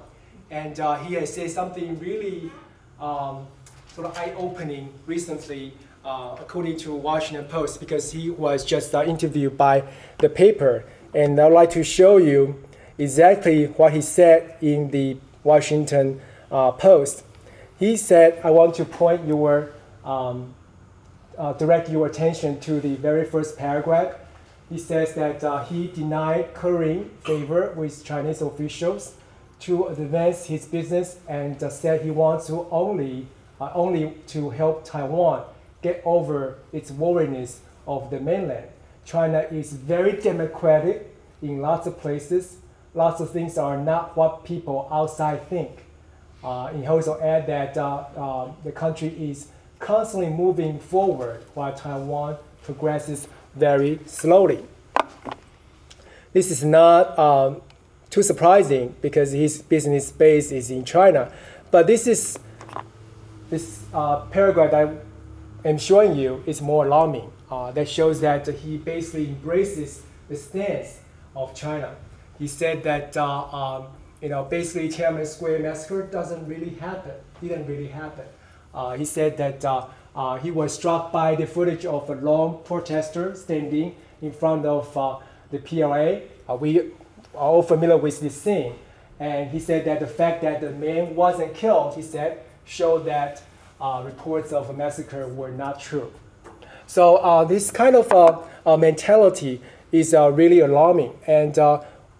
And 0.51 0.79
uh, 0.81 0.96
he 0.96 1.14
has 1.14 1.33
said 1.33 1.51
something 1.51 1.99
really 1.99 2.51
um, 3.01 3.46
sort 3.94 4.09
of 4.09 4.18
eye-opening 4.18 4.92
recently, 5.07 5.75
uh, 6.05 6.37
according 6.40 6.77
to 6.79 6.94
Washington 6.94 7.46
Post, 7.46 7.79
because 7.79 8.12
he 8.12 8.31
was 8.31 8.64
just 8.64 8.94
uh, 8.94 9.05
interviewed 9.05 9.57
by 9.57 9.85
the 10.18 10.29
paper. 10.29 10.85
And 11.14 11.38
I'd 11.40 11.53
like 11.53 11.70
to 11.70 11.85
show 11.85 12.16
you 12.16 12.62
exactly 12.99 13.66
what 13.66 13.92
he 13.92 14.01
said 14.01 14.57
in 14.61 14.90
the 14.90 15.18
Washington 15.44 16.20
Post. 16.51 17.25
He 17.79 17.96
said, 17.96 18.40
I 18.42 18.51
want 18.51 18.75
to 18.77 18.85
point 18.85 19.27
your 19.27 19.70
um, 20.06 20.54
uh, 21.36 21.52
direct 21.54 21.90
your 21.90 22.06
attention 22.06 22.58
to 22.60 22.80
the 22.80 22.94
very 22.96 23.24
first 23.24 23.58
paragraph. 23.58 24.14
He 24.70 24.78
says 24.78 25.14
that 25.14 25.44
uh, 25.44 25.64
he 25.64 25.88
denied 25.88 26.54
currying 26.54 27.10
favor 27.24 27.72
with 27.76 28.04
Chinese 28.04 28.40
officials 28.40 29.14
to 29.60 29.86
advance 29.86 30.46
his 30.46 30.66
business 30.66 31.18
and 31.28 31.62
uh, 31.62 31.68
said 31.68 32.02
he 32.02 32.10
wants 32.10 32.46
to 32.46 32.66
only, 32.70 33.26
uh, 33.60 33.70
only 33.74 34.14
to 34.28 34.50
help 34.50 34.84
Taiwan 34.84 35.44
get 35.82 36.02
over 36.04 36.58
its 36.72 36.90
worriness 36.90 37.60
of 37.86 38.10
the 38.10 38.18
mainland. 38.18 38.68
China 39.04 39.40
is 39.50 39.72
very 39.72 40.20
democratic 40.20 41.14
in 41.42 41.60
lots 41.60 41.86
of 41.86 41.98
places. 42.00 42.56
Lots 42.94 43.20
of 43.20 43.30
things 43.30 43.56
are 43.56 43.76
not 43.76 44.16
what 44.16 44.44
people 44.44 44.88
outside 44.90 45.48
think. 45.48 45.84
Uh, 46.42 46.68
he 46.68 46.86
also 46.86 47.20
add 47.20 47.46
that 47.46 47.76
uh, 47.76 48.48
the 48.64 48.72
country 48.72 49.08
is 49.08 49.48
constantly 49.78 50.30
moving 50.30 50.78
forward 50.78 51.42
while 51.54 51.74
Taiwan 51.74 52.36
progresses 52.62 53.28
very 53.54 54.00
slowly. 54.06 54.64
This 56.32 56.50
is 56.50 56.62
not 56.64 57.18
um, 57.18 57.62
too 58.10 58.22
surprising 58.22 58.94
because 59.00 59.32
his 59.32 59.62
business 59.62 60.10
base 60.10 60.52
is 60.52 60.70
in 60.70 60.84
China. 60.84 61.32
But 61.70 61.86
this 61.86 62.06
is 62.06 62.38
this 63.50 63.82
uh, 63.94 64.20
paragraph 64.26 64.74
I 64.74 65.68
am 65.68 65.78
showing 65.78 66.16
you 66.16 66.42
is 66.46 66.60
more 66.60 66.86
alarming. 66.86 67.32
Uh, 67.48 67.70
that 67.70 67.88
shows 67.88 68.20
that 68.20 68.48
he 68.48 68.76
basically 68.76 69.28
embraces 69.28 70.02
the 70.28 70.34
stance 70.34 70.98
of 71.36 71.54
China. 71.54 71.94
He 72.38 72.48
said 72.48 72.82
that 72.82 73.16
uh, 73.16 73.44
um, 73.44 73.86
you 74.20 74.28
know 74.28 74.44
basically 74.44 74.88
Tiananmen 74.88 75.26
Square 75.26 75.60
massacre 75.60 76.02
doesn't 76.02 76.46
really 76.46 76.70
happen, 76.70 77.12
didn't 77.40 77.66
really 77.66 77.88
happen. 77.88 78.24
Uh, 78.76 78.94
he 78.94 79.06
said 79.06 79.38
that 79.38 79.64
uh, 79.64 79.86
uh, 80.14 80.36
he 80.36 80.50
was 80.50 80.74
struck 80.74 81.10
by 81.10 81.34
the 81.34 81.46
footage 81.46 81.86
of 81.86 82.10
a 82.10 82.14
lone 82.14 82.62
protester 82.62 83.34
standing 83.34 83.96
in 84.20 84.30
front 84.30 84.66
of 84.66 84.92
the 85.50 85.58
PLA. 85.58 86.20
we 86.56 86.80
are 86.80 86.84
all 87.34 87.62
familiar 87.62 87.96
with 87.96 88.20
this 88.20 88.40
scene. 88.40 88.74
And 89.18 89.50
he 89.50 89.58
said 89.58 89.86
that 89.86 90.00
the 90.00 90.06
fact 90.06 90.42
that 90.42 90.60
the 90.60 90.72
man 90.72 91.16
wasn't 91.16 91.54
killed, 91.54 91.94
he 91.94 92.02
said, 92.02 92.40
showed 92.66 93.06
that 93.06 93.42
uh, 93.80 94.02
reports 94.04 94.52
of 94.52 94.68
a 94.68 94.74
massacre 94.74 95.26
were 95.26 95.50
not 95.50 95.80
true. 95.80 96.12
So 96.86 97.16
uh, 97.16 97.44
this 97.44 97.70
kind 97.70 97.96
of 97.96 98.12
uh, 98.12 98.76
mentality 98.76 99.62
is 99.90 100.12
really 100.12 100.60
alarming. 100.60 101.14
And 101.26 101.58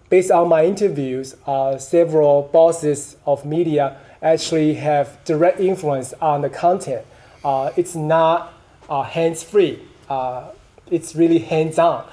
based 0.09 0.31
on 0.31 0.49
my 0.49 0.65
interviews, 0.65 1.35
several 1.77 2.49
bosses 2.51 3.17
of 3.27 3.45
media 3.45 3.99
actually 4.21 4.75
have 4.75 5.23
direct 5.25 5.59
influence 5.59 6.13
on 6.21 6.41
the 6.41 6.49
content. 6.49 7.05
Uh, 7.43 7.71
it's 7.75 7.95
not 7.95 8.53
uh, 8.89 9.03
hands-free. 9.03 9.79
Uh, 10.09 10.49
it's 10.89 11.15
really 11.15 11.39
hands-on. 11.39 12.05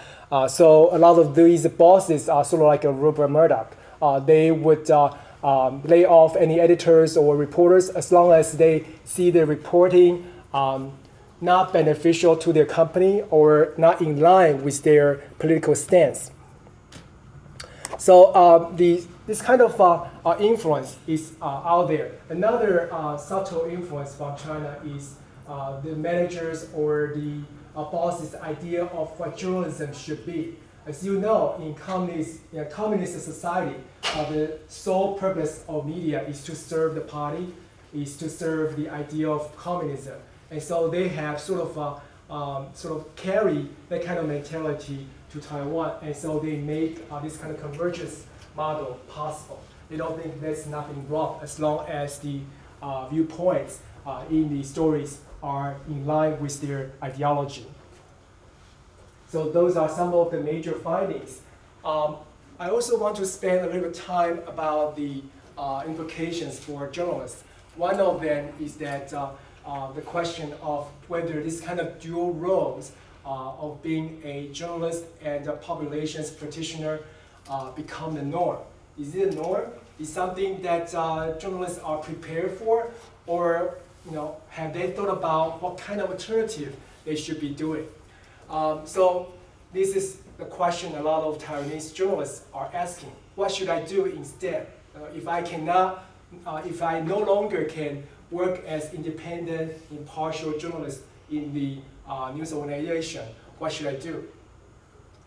so 0.49 0.95
a 0.95 0.99
lot 0.99 1.19
of 1.19 1.35
these 1.35 1.67
bosses 1.69 2.29
are 2.29 2.45
sort 2.45 2.62
of 2.62 2.67
like 2.67 2.85
a 2.85 2.93
Rupert 2.93 3.31
Murdoch. 3.31 3.77
they 4.27 4.51
would 4.51 4.90
um, 4.90 5.83
lay 5.85 6.05
off 6.05 6.37
any 6.37 6.59
editors 6.59 7.17
or 7.17 7.37
reporters 7.37 7.90
as 7.90 8.11
long 8.11 8.33
as 8.33 8.53
they 8.53 8.85
see 9.05 9.31
the 9.31 9.47
reporting 9.47 10.27
um, 10.55 10.93
not 11.40 11.73
beneficial 11.73 12.37
to 12.37 12.53
their 12.53 12.64
company 12.64 13.23
or 13.31 13.75
not 13.77 14.01
in 14.01 14.19
line 14.19 14.64
with 14.64 14.83
their 14.83 15.17
political 15.38 15.75
stance. 15.75 16.31
So 17.98 18.26
uh, 18.33 18.70
the, 18.74 19.04
this 19.26 19.40
kind 19.40 19.61
of 19.62 19.80
uh, 19.80 20.04
uh, 20.24 20.37
influence 20.40 20.96
is 21.07 21.35
uh, 21.40 21.44
out 21.44 21.88
there. 21.88 22.12
Another 22.28 22.92
uh, 22.92 23.16
subtle 23.16 23.66
influence 23.66 24.14
from 24.14 24.37
China 24.37 24.78
is 24.85 25.16
uh, 25.48 25.80
the 25.80 25.94
managers 25.94 26.68
or 26.74 27.12
the 27.14 27.40
bosses' 27.74 28.35
idea 28.37 28.85
of 28.87 29.18
what 29.18 29.37
journalism 29.37 29.92
should 29.92 30.24
be. 30.26 30.57
As 30.87 31.04
you 31.04 31.18
know, 31.18 31.57
in 31.62 31.74
communist, 31.74 32.40
in 32.52 32.61
a 32.61 32.66
communist 32.66 33.18
society, 33.24 33.76
the 34.02 34.59
sole 34.68 35.14
purpose 35.18 35.64
of 35.68 35.87
media 35.87 36.22
is 36.24 36.44
to 36.44 36.54
serve 36.54 36.94
the 36.94 37.00
party, 37.00 37.52
is 37.94 38.16
to 38.18 38.28
serve 38.28 38.76
the 38.76 38.88
idea 38.88 39.28
of 39.28 39.57
communism. 39.57 40.18
And 40.50 40.62
so 40.62 40.88
they 40.88 41.09
have 41.09 41.40
sort 41.40 41.62
of 41.62 41.78
uh, 41.78 41.94
um, 42.30 42.68
sort 42.74 42.98
of 42.98 43.16
carry 43.16 43.68
that 43.88 44.04
kind 44.04 44.18
of 44.18 44.26
mentality 44.26 45.07
to 45.35 45.40
Taiwan. 45.40 45.99
And 46.03 46.16
so 46.16 46.38
they 46.38 46.57
make 46.57 47.03
uh, 47.11 47.18
this 47.20 47.37
kind 47.37 47.53
of 47.53 47.61
convergence 47.61 48.27
model 48.57 48.99
possible. 49.09 49.62
They 49.90 49.97
don't 49.97 50.20
think 50.20 50.40
there's 50.40 50.66
nothing 50.66 51.07
wrong 51.09 51.40
as 51.42 51.61
long 51.61 51.87
as 51.87 52.18
the 52.20 52.40
uh, 52.81 53.09
viewpoints 53.09 53.81
uh, 54.07 54.25
in 54.31 54.49
the 54.49 54.62
stories 54.62 55.20
are 55.42 55.77
in 55.88 56.07
line 56.07 56.40
with 56.40 56.61
their 56.61 56.92
ideology. 57.03 57.66
So 59.29 59.51
those 59.51 59.77
are 59.77 59.88
some 59.88 60.14
of 60.14 60.31
the 60.31 60.40
major 60.40 60.73
findings. 60.73 61.40
Um, 61.85 62.16
I 62.59 62.70
also 62.70 62.99
want 62.99 63.16
to 63.16 63.27
spend 63.27 63.66
a 63.66 63.68
little 63.68 63.90
time 63.90 64.38
about 64.47 64.97
the 64.97 65.23
uh, 65.59 65.83
implications 65.87 66.59
for 66.59 66.88
journalists. 66.88 67.42
One 67.77 67.99
of 67.99 68.23
them 68.23 68.53
is 68.61 68.77
that 68.77 69.12
uh, 69.12 69.31
uh, 69.66 69.90
the 69.92 70.03
question 70.03 70.55
of 70.62 70.87
whether 71.09 71.42
this 71.42 71.61
kind 71.61 71.81
of 71.81 71.99
dual 71.99 72.33
roles 72.35 72.92
of 73.24 73.82
being 73.82 74.20
a 74.24 74.48
journalist 74.48 75.04
and 75.22 75.46
a 75.46 75.52
public 75.52 75.90
relations 75.90 76.30
practitioner 76.30 77.00
uh, 77.48 77.70
become 77.72 78.14
the 78.14 78.22
norm. 78.22 78.58
Is 78.98 79.14
it 79.14 79.32
a 79.32 79.34
norm? 79.34 79.64
Is 79.98 80.12
something 80.12 80.60
that 80.62 80.94
uh, 80.94 81.38
journalists 81.38 81.78
are 81.78 81.98
prepared 81.98 82.52
for, 82.52 82.90
or 83.26 83.76
you 84.06 84.12
know, 84.12 84.37
have 84.50 84.74
they 84.74 84.90
thought 84.90 85.08
about 85.08 85.62
what 85.62 85.78
kind 85.78 86.00
of 86.00 86.10
alternative 86.10 86.76
they 87.04 87.16
should 87.16 87.40
be 87.40 87.50
doing? 87.50 87.87
Um, 88.50 88.82
so 88.84 89.32
this 89.72 89.96
is 89.96 90.18
the 90.38 90.44
question 90.44 90.94
a 90.96 91.02
lot 91.02 91.22
of 91.22 91.38
Taiwanese 91.38 91.94
journalists 91.94 92.44
are 92.52 92.70
asking. 92.74 93.12
What 93.34 93.50
should 93.50 93.68
I 93.68 93.82
do 93.82 94.06
instead? 94.06 94.66
Uh, 94.94 95.06
if 95.14 95.26
I 95.26 95.42
cannot, 95.42 96.04
uh, 96.46 96.62
if 96.64 96.82
I 96.82 97.00
no 97.00 97.18
longer 97.18 97.64
can 97.64 98.04
work 98.30 98.64
as 98.66 98.92
independent, 98.92 99.72
impartial 99.90 100.58
journalist 100.58 101.02
in 101.30 101.54
the 101.54 101.78
uh, 102.09 102.33
news 102.35 102.53
organization, 102.53 103.27
what 103.59 103.73
should 103.73 103.87
I 103.87 103.97
do? 103.97 104.25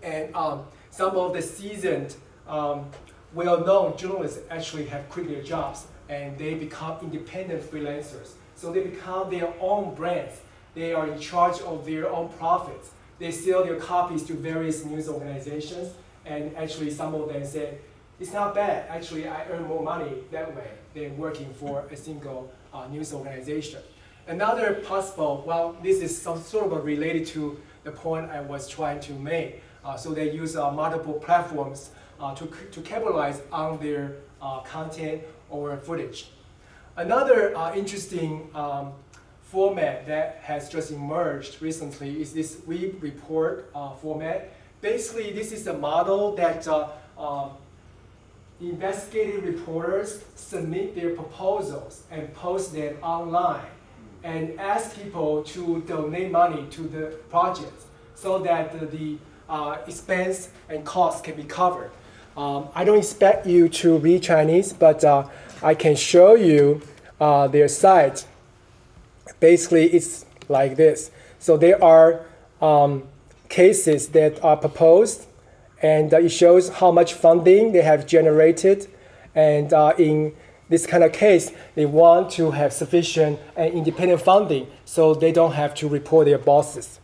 And 0.01 0.35
um, 0.35 0.65
some 0.89 1.15
of 1.15 1.33
the 1.33 1.41
seasoned, 1.41 2.15
um, 2.47 2.85
well-known 3.33 3.97
journalists 3.97 4.39
actually 4.49 4.85
have 4.85 5.09
quit 5.09 5.27
their 5.27 5.43
jobs 5.43 5.87
and 6.09 6.37
they 6.37 6.53
become 6.53 6.97
independent 7.01 7.61
freelancers. 7.63 8.33
So 8.55 8.71
they 8.71 8.81
become 8.81 9.29
their 9.29 9.53
own 9.59 9.95
brands. 9.95 10.39
They 10.73 10.93
are 10.93 11.07
in 11.07 11.19
charge 11.19 11.59
of 11.61 11.85
their 11.85 12.09
own 12.09 12.29
profits 12.29 12.91
they 13.19 13.31
sell 13.31 13.63
their 13.63 13.77
copies 13.77 14.23
to 14.23 14.33
various 14.33 14.85
news 14.85 15.09
organizations, 15.09 15.93
and 16.25 16.55
actually 16.55 16.91
some 16.91 17.15
of 17.15 17.29
them 17.29 17.43
said, 17.45 17.79
it's 18.19 18.33
not 18.33 18.55
bad. 18.55 18.85
Actually, 18.89 19.27
I 19.27 19.45
earn 19.49 19.63
more 19.63 19.83
money 19.83 20.11
that 20.31 20.55
way 20.55 20.69
than 20.93 21.17
working 21.17 21.53
for 21.53 21.85
a 21.91 21.95
single 21.95 22.51
uh, 22.73 22.87
news 22.87 23.13
organization. 23.13 23.81
Another 24.27 24.73
possible, 24.73 25.41
well, 25.47 25.77
this 25.81 26.01
is 26.01 26.21
some 26.21 26.41
sort 26.41 26.73
of 26.73 26.83
related 26.83 27.25
to 27.27 27.57
the 27.85 27.91
point 27.91 28.29
I 28.29 28.41
was 28.41 28.67
trying 28.67 28.99
to 29.01 29.13
make. 29.13 29.63
Uh, 29.85 29.95
so 29.95 30.13
they 30.13 30.31
use 30.31 30.57
uh, 30.57 30.69
multiple 30.69 31.13
platforms 31.13 31.91
uh, 32.19 32.35
to, 32.35 32.51
to 32.71 32.81
capitalize 32.81 33.41
on 33.53 33.79
their 33.79 34.15
uh, 34.41 34.59
content 34.59 35.21
or 35.49 35.77
footage. 35.77 36.27
Another 36.97 37.55
uh, 37.55 37.73
interesting 37.73 38.49
um, 38.53 38.91
format 39.43 40.05
that 40.07 40.41
has 40.43 40.67
just 40.67 40.91
emerged 40.91 41.61
recently 41.61 42.21
is 42.21 42.33
this 42.33 42.57
we 42.67 42.95
report 42.99 43.71
uh, 43.73 43.93
format. 43.93 44.51
Basically, 44.81 45.31
this 45.31 45.53
is 45.53 45.67
a 45.67 45.73
model 45.73 46.35
that 46.35 46.67
um, 46.67 47.51
investigative 48.59 49.45
reporters 49.45 50.21
submit 50.35 50.95
their 50.95 51.11
proposals 51.11 52.03
and 52.11 52.33
post 52.33 52.73
them 52.73 52.97
online 53.01 53.63
and 54.23 54.59
ask 54.59 54.95
people 55.01 55.43
to 55.43 55.81
donate 55.87 56.31
money 56.31 56.65
to 56.71 56.81
the 56.81 57.17
project 57.29 57.83
so 58.15 58.39
that 58.39 58.91
the, 58.91 59.17
uh, 59.49 59.77
expense 59.87 60.49
and 60.69 60.85
cost 60.85 61.23
can 61.23 61.35
be 61.35 61.43
covered. 61.43 61.91
Um, 62.35 62.67
I 62.75 62.83
don't 62.83 62.97
expect 62.97 63.47
you 63.47 63.69
to 63.69 63.97
read 63.97 64.23
Chinese, 64.23 64.73
but 64.73 65.03
uh, 65.03 65.27
I 65.63 65.73
can 65.73 65.95
show 65.95 66.35
you 66.35 66.81
uh, 67.19 67.47
their 67.47 67.67
site 67.67 68.25
basically 69.39 69.85
it's 69.87 70.25
like 70.49 70.75
this. 70.75 71.11
So 71.39 71.57
there 71.57 71.81
are 71.83 72.25
um, 72.61 73.03
cases 73.49 74.09
that 74.09 74.43
are 74.43 74.57
proposed, 74.57 75.27
and 75.81 76.13
uh, 76.13 76.19
it 76.19 76.29
shows 76.29 76.69
how 76.69 76.91
much 76.91 77.13
funding 77.13 77.71
they 77.71 77.81
have 77.81 78.07
generated. 78.07 78.87
And 79.35 79.71
uh, 79.71 79.93
in 79.97 80.33
this 80.69 80.85
kind 80.85 81.03
of 81.03 81.13
case, 81.13 81.51
they 81.75 81.85
want 81.85 82.29
to 82.31 82.51
have 82.51 82.73
sufficient 82.73 83.39
and 83.55 83.73
independent 83.73 84.21
funding 84.21 84.67
so 84.85 85.13
they 85.13 85.31
don't 85.31 85.53
have 85.53 85.73
to 85.75 85.87
report 85.87 86.25
their 86.25 86.37
bosses. 86.37 86.99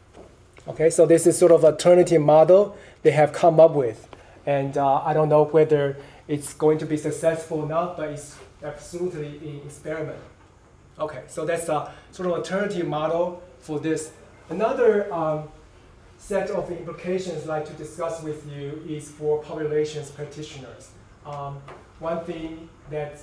Okay, 0.68 0.90
so 0.90 1.06
this 1.06 1.28
is 1.28 1.38
sort 1.38 1.52
of 1.52 1.66
alternative 1.66 2.22
model 2.22 2.78
they 3.02 3.12
have 3.12 3.34
come 3.34 3.60
up 3.60 3.72
with. 3.72 4.08
And 4.46 4.78
uh, 4.78 5.02
I 5.04 5.14
don't 5.14 5.30
know 5.30 5.46
whether 5.46 5.98
it's 6.28 6.54
going 6.54 6.78
to 6.80 6.86
be 6.86 6.98
successful 6.98 7.62
or 7.62 7.68
not, 7.68 7.98
but 7.98 8.10
it's 8.10 8.38
absolutely 8.64 9.28
an 9.28 9.62
experiment. 9.66 10.20
Okay, 11.00 11.24
so 11.28 11.46
that's 11.46 11.70
a 11.70 11.92
sort 12.12 12.28
of 12.28 12.36
alternative 12.36 12.88
model 12.88 13.42
for 13.60 13.80
this. 13.80 14.12
Another 14.50 15.12
um, 15.14 15.50
set 16.18 16.50
of 16.50 16.70
implications 16.72 17.44
I'd 17.44 17.50
like 17.50 17.66
to 17.66 17.74
discuss 17.74 18.22
with 18.22 18.50
you 18.50 18.84
is 18.88 19.10
for 19.10 19.42
public 19.42 19.70
relations 19.70 20.12
practitioners. 20.12 20.92
Um, 21.26 21.62
one 22.00 22.24
thing 22.26 22.70
that 22.90 23.22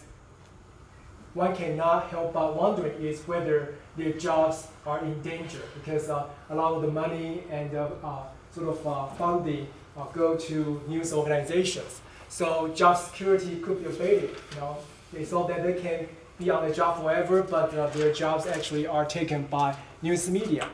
one 1.34 1.54
cannot 1.54 2.08
help 2.08 2.32
but 2.32 2.56
wondering 2.56 3.00
is 3.00 3.20
whether 3.22 3.74
their 3.96 4.12
jobs 4.12 4.66
are 4.86 4.98
in 5.00 5.20
danger 5.22 5.62
because 5.74 6.08
uh, 6.08 6.26
a 6.50 6.54
lot 6.54 6.72
of 6.74 6.82
the 6.82 6.90
money 6.90 7.44
and 7.50 7.74
uh, 7.74 7.88
uh, 8.02 8.22
sort 8.52 8.68
of 8.68 8.86
uh, 8.86 9.06
funding 9.06 9.68
uh, 9.96 10.04
go 10.12 10.36
to 10.36 10.80
news 10.88 11.12
organizations. 11.12 12.00
So 12.28 12.68
job 12.68 12.96
security 12.96 13.56
could 13.60 13.82
be 13.82 13.90
abated. 13.90 14.30
You 14.54 14.60
know, 14.60 14.76
they 15.12 15.24
saw 15.24 15.46
that 15.46 15.62
they 15.62 15.74
can 15.74 16.08
be 16.38 16.50
on 16.50 16.68
the 16.68 16.74
job 16.74 17.00
forever, 17.00 17.42
but 17.42 17.70
their 17.92 18.12
jobs 18.12 18.46
actually 18.46 18.86
are 18.86 19.04
taken 19.04 19.46
by 19.46 19.76
news 20.02 20.30
media. 20.30 20.68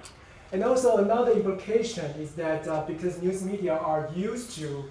And 0.53 0.62
also 0.62 0.99
another 0.99 1.33
implication 1.33 2.05
is 2.20 2.33
that 2.33 2.87
because 2.87 3.20
news 3.20 3.43
media 3.43 3.74
are 3.74 4.09
used 4.14 4.53
to 4.59 4.85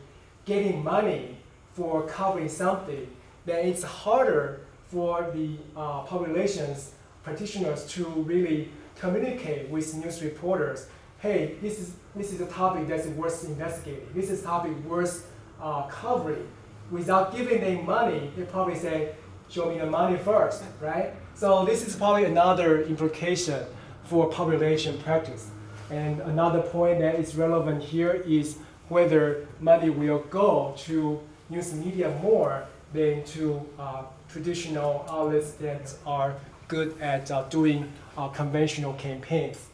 getting 0.43 0.83
money 0.83 1.37
for 1.73 2.05
covering 2.07 2.49
something, 2.49 3.07
then 3.45 3.65
it's 3.67 3.83
harder 3.83 4.64
for 4.95 5.29
the 5.33 5.57
uh, 5.75 6.03
public 6.03 6.29
relations, 6.29 6.93
practitioners 7.21 7.85
to 7.85 8.05
really 8.31 8.69
communicate 8.97 9.69
with 9.69 9.93
news 9.93 10.23
reporters. 10.23 10.87
Hey, 11.19 11.55
this 11.61 11.79
is 11.79 11.95
this 12.15 12.31
is 12.31 12.39
a 12.39 12.45
topic 12.45 12.87
that's 12.87 13.05
worth 13.07 13.43
investigating. 13.43 14.07
This 14.15 14.29
is 14.29 14.39
a 14.41 14.45
topic 14.45 14.71
worth 14.85 15.29
uh, 15.61 15.87
covering. 15.87 16.47
Without 16.91 17.35
giving 17.35 17.59
them 17.59 17.85
money, 17.85 18.31
they 18.37 18.43
probably 18.43 18.75
say, 18.75 19.15
show 19.49 19.69
me 19.69 19.79
the 19.79 19.85
money 19.85 20.17
first, 20.17 20.63
right? 20.79 21.11
So 21.33 21.65
this 21.65 21.85
is 21.85 21.93
probably 21.97 22.23
another 22.23 22.83
implication 22.83 23.65
for 24.05 24.29
public 24.29 24.61
relations 24.61 25.03
practice. 25.03 25.49
And 25.89 26.21
another 26.21 26.61
point 26.61 26.99
that 26.99 27.15
is 27.15 27.35
relevant 27.35 27.83
here 27.83 28.13
is 28.25 28.59
whether 28.87 29.45
money 29.59 29.89
will 29.89 30.19
go 30.29 30.73
to 30.85 31.19
news 31.49 31.73
media 31.73 32.17
more 32.21 32.65
than 32.93 33.25
to 33.25 33.61
uh, 33.77 34.03
traditional 34.35 35.05
outlets 35.09 35.51
that 35.51 35.95
are 36.05 36.35
good 36.67 36.93
at 36.99 37.31
uh, 37.31 37.43
doing 37.43 37.89
uh, 38.17 38.27
conventional 38.27 38.91
campaigns. 38.95 39.69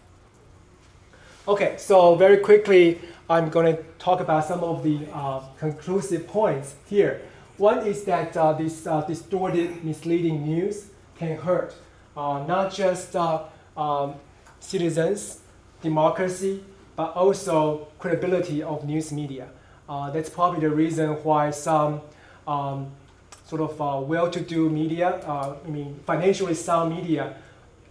Okay, 1.48 1.74
so 1.80 2.14
very 2.14 2.38
quickly, 2.38 3.02
I'm 3.28 3.50
going 3.50 3.76
to 3.76 3.82
talk 3.98 4.20
about 4.20 4.46
some 4.46 4.64
of 4.64 4.84
the 4.84 5.00
uh, 5.12 5.40
conclusive 5.58 6.28
points 6.28 6.76
here. 6.88 7.22
One 7.58 7.80
is 7.88 8.04
that 8.04 8.38
uh, 8.38 8.54
this 8.54 8.86
uh, 8.86 9.02
distorted, 9.02 9.84
misleading 9.84 10.46
news 10.46 10.92
can 11.18 11.38
hurt 11.38 11.74
not 12.16 12.72
just 12.72 13.16
um, 13.16 14.14
citizens, 14.60 15.40
democracy, 15.82 16.64
but 16.96 17.16
also 17.16 17.88
credibility 17.98 18.62
of 18.62 18.86
news 18.86 19.12
media. 19.12 19.48
Uh, 19.90 20.12
that's 20.12 20.30
probably 20.30 20.60
the 20.60 20.70
reason 20.70 21.10
why 21.24 21.50
some 21.50 22.02
um, 22.48 22.92
sort 23.52 23.62
of 23.62 24.08
well-to-do 24.08 24.70
media, 24.70 25.08
I 25.28 25.70
mean 25.70 26.00
financially 26.06 26.54
sound 26.54 26.96
media, 26.96 27.36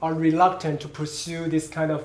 are 0.01 0.15
reluctant 0.15 0.81
to 0.81 0.89
pursue 0.89 1.43
this 1.55 1.69
kind 1.69 1.91
of 1.91 2.03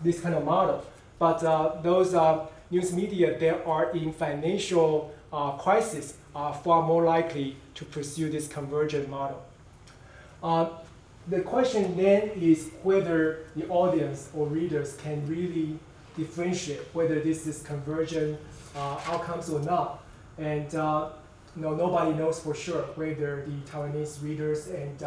this 0.00 0.20
kind 0.20 0.34
of 0.34 0.44
model. 0.44 0.84
But 1.18 1.42
uh, 1.42 1.80
those 1.82 2.14
uh, 2.14 2.46
news 2.70 2.92
media 2.92 3.38
that 3.38 3.64
are 3.66 3.90
in 3.92 4.12
financial 4.12 5.12
uh, 5.32 5.52
crisis 5.52 6.14
are 6.34 6.54
far 6.54 6.86
more 6.86 7.04
likely 7.04 7.56
to 7.74 7.84
pursue 7.84 8.30
this 8.30 8.46
convergent 8.46 9.08
model. 9.08 9.42
Uh, 10.42 10.68
the 11.28 11.40
question 11.40 11.96
then 11.96 12.30
is 12.40 12.70
whether 12.82 13.46
the 13.56 13.66
audience 13.68 14.30
or 14.36 14.46
readers 14.46 14.96
can 14.96 15.26
really 15.26 15.78
differentiate 16.16 16.82
whether 16.92 17.18
this 17.20 17.46
is 17.46 17.62
convergent 17.62 18.38
uh, 18.76 19.00
outcomes 19.06 19.48
or 19.48 19.60
not. 19.60 20.04
And 20.38 20.74
uh, 21.56 21.60
know, 21.60 21.74
nobody 21.74 22.14
knows 22.16 22.40
for 22.40 22.54
sure 22.54 22.82
whether 22.94 23.44
the 23.46 23.70
Taiwanese 23.70 24.22
readers 24.22 24.68
and 24.68 25.02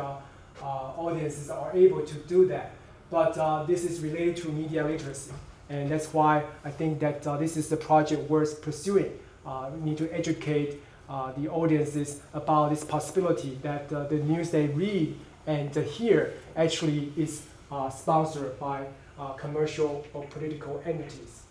audiences 0.62 1.50
are 1.50 1.72
able 1.74 2.02
to 2.06 2.16
do 2.28 2.48
that. 2.48 2.72
But 3.10 3.66
this 3.68 3.84
is 3.84 4.00
related 4.02 4.38
to 4.38 4.50
media 4.50 4.86
literacy. 4.86 5.34
And 5.70 5.90
that's 5.90 6.14
why 6.14 6.44
I 6.64 6.72
think 6.72 7.00
that 7.00 7.28
uh, 7.28 7.38
this 7.38 7.58
is 7.58 7.72
a 7.72 7.78
project 7.78 8.30
worth 8.30 8.62
pursuing. 8.62 9.12
Uh, 9.46 9.70
we 9.74 9.90
need 9.90 9.98
to 9.98 10.10
educate 10.14 10.82
uh, 11.10 11.32
the 11.34 11.48
audiences 11.50 12.22
about 12.34 12.70
this 12.70 12.84
possibility 12.84 13.58
that 13.62 13.92
uh, 13.92 14.06
the 14.06 14.18
news 14.18 14.52
they 14.52 14.68
read 14.68 15.18
and 15.46 15.74
hear 15.76 16.34
actually 16.56 17.12
is 17.16 17.44
uh, 17.72 17.90
sponsored 17.90 18.60
by 18.60 18.86
uh, 19.20 19.34
commercial 19.34 20.06
or 20.14 20.26
political 20.26 20.82
entities. 20.86 21.44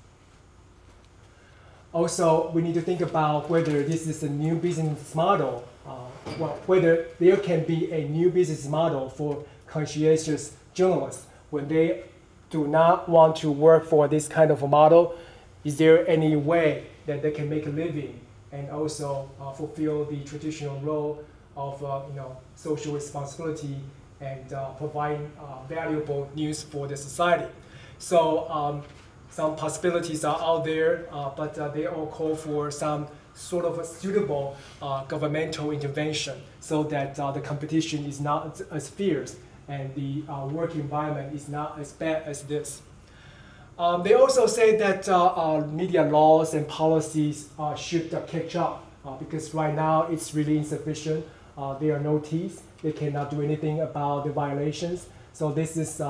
Also, 1.92 2.50
we 2.50 2.62
need 2.62 2.74
to 2.74 2.82
think 2.82 3.00
about 3.00 3.48
whether 3.48 3.82
this 3.82 4.06
is 4.06 4.22
a 4.22 4.28
new 4.28 4.54
business 4.54 5.14
model, 5.14 5.64
well, 6.38 6.58
whether 6.66 7.06
there 7.18 7.36
can 7.36 7.64
be 7.64 7.90
a 7.92 8.06
new 8.08 8.30
business 8.30 8.66
model 8.66 9.08
for 9.08 9.44
conscientious 9.66 10.56
journalists 10.74 11.26
when 11.50 11.68
they 11.68 12.04
do 12.50 12.66
not 12.66 13.08
want 13.08 13.36
to 13.36 13.50
work 13.50 13.84
for 13.84 14.08
this 14.08 14.28
kind 14.28 14.50
of 14.50 14.62
a 14.62 14.68
model, 14.68 15.14
is 15.64 15.76
there 15.78 16.08
any 16.08 16.36
way 16.36 16.86
that 17.06 17.22
they 17.22 17.30
can 17.30 17.48
make 17.48 17.66
a 17.66 17.70
living 17.70 18.20
and 18.52 18.70
also 18.70 19.28
uh, 19.40 19.50
fulfill 19.52 20.04
the 20.04 20.22
traditional 20.24 20.78
role 20.80 21.24
of 21.56 21.82
uh, 21.84 22.02
you 22.08 22.16
know, 22.16 22.36
social 22.54 22.92
responsibility 22.92 23.76
and 24.20 24.52
uh, 24.52 24.70
providing 24.70 25.30
uh, 25.40 25.62
valuable 25.68 26.30
news 26.34 26.62
for 26.62 26.86
the 26.86 26.96
society? 26.96 27.50
So 27.98 28.48
um, 28.50 28.82
some 29.36 29.54
possibilities 29.54 30.24
are 30.24 30.40
out 30.40 30.64
there, 30.64 31.06
uh, 31.12 31.30
but 31.36 31.58
uh, 31.58 31.68
they 31.68 31.86
all 31.86 32.06
call 32.06 32.34
for 32.34 32.70
some 32.70 33.06
sort 33.34 33.66
of 33.66 33.78
a 33.78 33.84
suitable 33.84 34.56
governmental 35.08 35.70
intervention 35.70 36.36
so 36.60 36.82
that 36.82 37.14
the 37.16 37.42
competition 37.50 38.06
is 38.06 38.18
not 38.18 38.62
as 38.70 38.88
fierce 38.88 39.36
and 39.68 39.94
the 39.94 40.22
uh, 40.32 40.46
work 40.46 40.74
environment 40.74 41.34
is 41.34 41.48
not 41.48 41.78
as 41.78 41.92
bad 41.92 42.22
as 42.24 42.42
this. 42.44 42.82
Um, 43.78 44.02
they 44.02 44.14
also 44.14 44.46
say 44.46 44.76
that 44.76 45.08
uh, 45.08 45.26
uh, 45.26 45.66
media 45.66 46.04
laws 46.04 46.54
and 46.54 46.66
policies 46.66 47.50
uh, 47.58 47.74
should 47.74 48.10
catch 48.26 48.56
up 48.56 48.86
uh, 49.04 49.16
because 49.16 49.52
right 49.52 49.74
now 49.74 50.04
it's 50.04 50.34
really 50.34 50.56
insufficient. 50.56 51.26
Uh, 51.58 51.76
there 51.78 51.94
are 51.94 52.00
no 52.00 52.18
teeth. 52.18 52.62
They 52.82 52.92
cannot 52.92 53.30
do 53.30 53.42
anything 53.42 53.80
about 53.80 54.24
the 54.24 54.32
violations. 54.32 55.06
So 55.32 55.52
this 55.52 55.76
is 55.76 56.00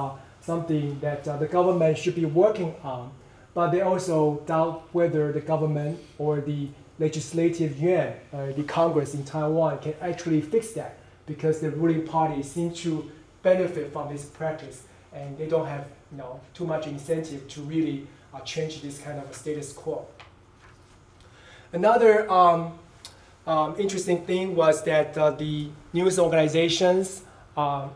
something 0.46 0.98
that 1.00 1.24
the 1.24 1.46
government 1.46 1.98
should 1.98 2.14
be 2.14 2.24
working 2.24 2.74
on. 2.82 3.10
But 3.52 3.70
they 3.70 3.80
also 3.80 4.42
doubt 4.46 4.88
whether 4.92 5.32
the 5.32 5.40
government 5.40 5.98
or 6.18 6.40
the 6.40 6.68
legislative 6.98 7.78
yuan, 7.78 8.14
the 8.32 8.64
Congress 8.64 9.14
in 9.14 9.24
Taiwan, 9.24 9.78
can 9.78 9.94
actually 10.00 10.40
fix 10.40 10.72
that 10.72 10.98
because 11.26 11.60
the 11.60 11.70
ruling 11.70 12.06
party 12.06 12.42
seems 12.42 12.80
to 12.82 13.10
benefit 13.42 13.92
from 13.92 14.12
this 14.12 14.24
practice, 14.24 14.84
and 15.12 15.36
they 15.38 15.46
don't 15.46 15.66
have 15.66 15.86
you 16.12 16.18
know 16.18 16.40
too 16.54 16.66
much 16.66 16.86
incentive 16.86 17.46
to 17.48 17.60
really 17.62 18.06
uh, 18.32 18.40
change 18.40 18.82
this 18.82 18.98
kind 18.98 19.18
of 19.18 19.34
status 19.34 19.72
quo. 19.72 20.06
Another 21.72 22.30
um, 22.30 22.78
um, 23.46 23.74
interesting 23.78 24.24
thing 24.24 24.54
was 24.56 24.82
that 24.84 25.16
uh, 25.18 25.30
the 25.30 25.68
news 25.92 26.18
organizations, 26.18 27.22
uh, 27.56 27.88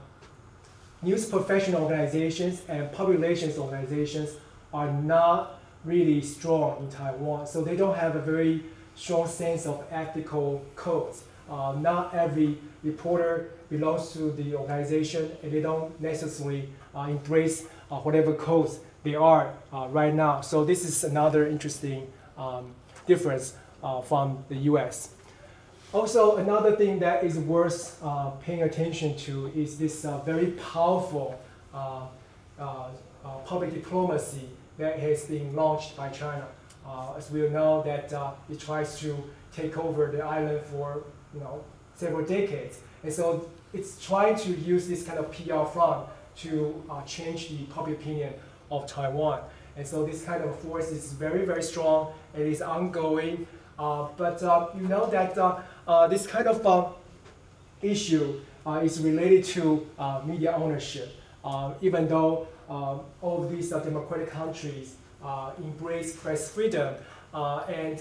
news 1.02 1.26
professional 1.26 1.82
organizations, 1.82 2.62
and 2.68 2.90
public 2.92 3.18
relations 3.18 3.58
organizations 3.58 4.30
are 4.72 4.90
not 4.92 5.60
really 5.84 6.20
strong 6.20 6.82
in 6.82 6.90
Taiwan. 6.90 7.46
So 7.46 7.62
they 7.62 7.76
don't 7.76 7.96
have 7.96 8.16
a 8.16 8.20
very 8.20 8.64
strong 8.94 9.26
sense 9.26 9.66
of 9.66 9.82
ethical 9.90 10.62
codes. 10.76 11.24
Uh, 11.48 11.74
not 11.80 12.14
every 12.14 12.58
reporter 12.82 13.50
belongs 13.70 14.12
to 14.12 14.30
the 14.32 14.54
organization 14.54 15.32
and 15.42 15.50
they 15.50 15.60
don't 15.60 15.98
necessarily 16.00 16.68
uh, 16.94 17.06
embrace 17.08 17.66
uh, 17.90 17.96
whatever 17.98 18.34
codes 18.34 18.80
they 19.02 19.14
are 19.14 19.54
uh, 19.72 19.88
right 19.90 20.14
now. 20.14 20.40
So 20.42 20.64
this 20.64 20.84
is 20.84 21.02
another 21.02 21.46
interesting 21.46 22.12
um, 22.36 22.74
difference 23.06 23.54
uh, 23.82 24.00
from 24.00 24.44
the 24.48 24.56
US. 24.70 25.10
Also, 25.92 26.36
another 26.36 26.76
thing 26.76 27.00
that 27.00 27.24
is 27.24 27.36
worth 27.36 28.00
uh, 28.04 28.30
paying 28.42 28.62
attention 28.62 29.16
to 29.16 29.48
is 29.56 29.76
this 29.76 30.04
uh, 30.04 30.18
very 30.18 30.52
powerful 30.72 31.38
public 33.44 33.74
diplomacy 33.74 34.48
that 34.78 35.00
has 35.00 35.24
been 35.24 35.54
launched 35.56 35.96
by 35.96 36.08
China. 36.08 36.46
as 37.16 37.30
we 37.32 37.40
know 37.48 37.82
that 37.82 38.12
it 38.48 38.60
tries 38.60 38.98
to 39.00 39.16
take 39.52 39.76
over 39.76 40.06
the 40.06 40.22
island 40.22 40.60
for 40.66 41.02
you 41.34 41.40
know 41.40 41.64
several 41.96 42.24
decades. 42.24 42.78
And 43.02 43.12
so 43.12 43.50
it's 43.72 44.04
trying 44.04 44.36
to 44.36 44.50
use 44.52 44.86
this 44.86 45.02
kind 45.04 45.18
of 45.18 45.30
PR 45.32 45.64
front 45.64 46.08
to 46.36 46.82
uh, 46.88 47.02
change 47.02 47.48
the 47.48 47.64
public 47.64 47.98
opinion 48.00 48.32
of 48.70 48.86
Taiwan. 48.86 49.40
And 49.76 49.86
so 49.86 50.04
this 50.04 50.24
kind 50.24 50.42
of 50.44 50.58
force 50.60 50.90
is 50.90 51.12
very, 51.12 51.44
very 51.44 51.62
strong. 51.62 52.12
It 52.34 52.46
is 52.46 52.62
ongoing. 52.62 53.46
Uh, 53.80 54.08
but 54.18 54.42
uh, 54.42 54.68
you 54.76 54.86
know 54.86 55.06
that 55.06 55.38
uh, 55.38 55.46
uh, 55.46 55.60
Uh, 55.90 56.06
this 56.06 56.24
kind 56.24 56.46
of 56.46 56.64
uh, 56.64 56.86
issue 57.82 58.40
uh, 58.64 58.80
is 58.84 59.00
related 59.00 59.42
to 59.42 59.84
uh, 59.98 60.22
media 60.24 60.52
ownership. 60.54 61.08
even 61.82 62.06
though 62.06 62.46
all 62.68 63.42
of 63.42 63.50
these 63.50 63.70
democratic 63.70 64.30
countries 64.30 64.94
embrace 65.58 66.14
press 66.14 66.48
freedom, 66.48 66.94
and 67.34 67.98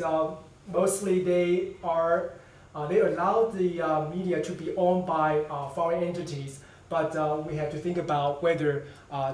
mostly 0.71 1.23
they 1.23 1.73
are 1.83 2.33
uh, 2.75 2.85
they 2.85 2.99
allow 2.99 3.49
the 3.49 3.81
uh, 3.81 4.07
media 4.11 4.39
to 4.39 4.51
be 4.51 4.75
owned 4.75 5.07
by 5.07 5.39
uh, 5.49 5.67
foreign 5.69 6.03
entities, 6.03 6.59
but 6.89 7.09
we 7.47 7.55
have 7.55 7.71
to 7.71 7.79
think 7.79 7.97
about 7.97 8.43
whether 8.43 8.85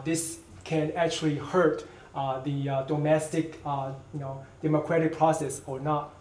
this 0.05 0.39
can 0.63 0.93
actually 0.95 1.35
hurt 1.35 1.83
the 2.45 2.85
domestic, 2.87 3.59
you 4.13 4.21
know, 4.23 4.45
democratic 4.61 5.11
process 5.11 5.61
or 5.67 5.81
not. 5.81 6.15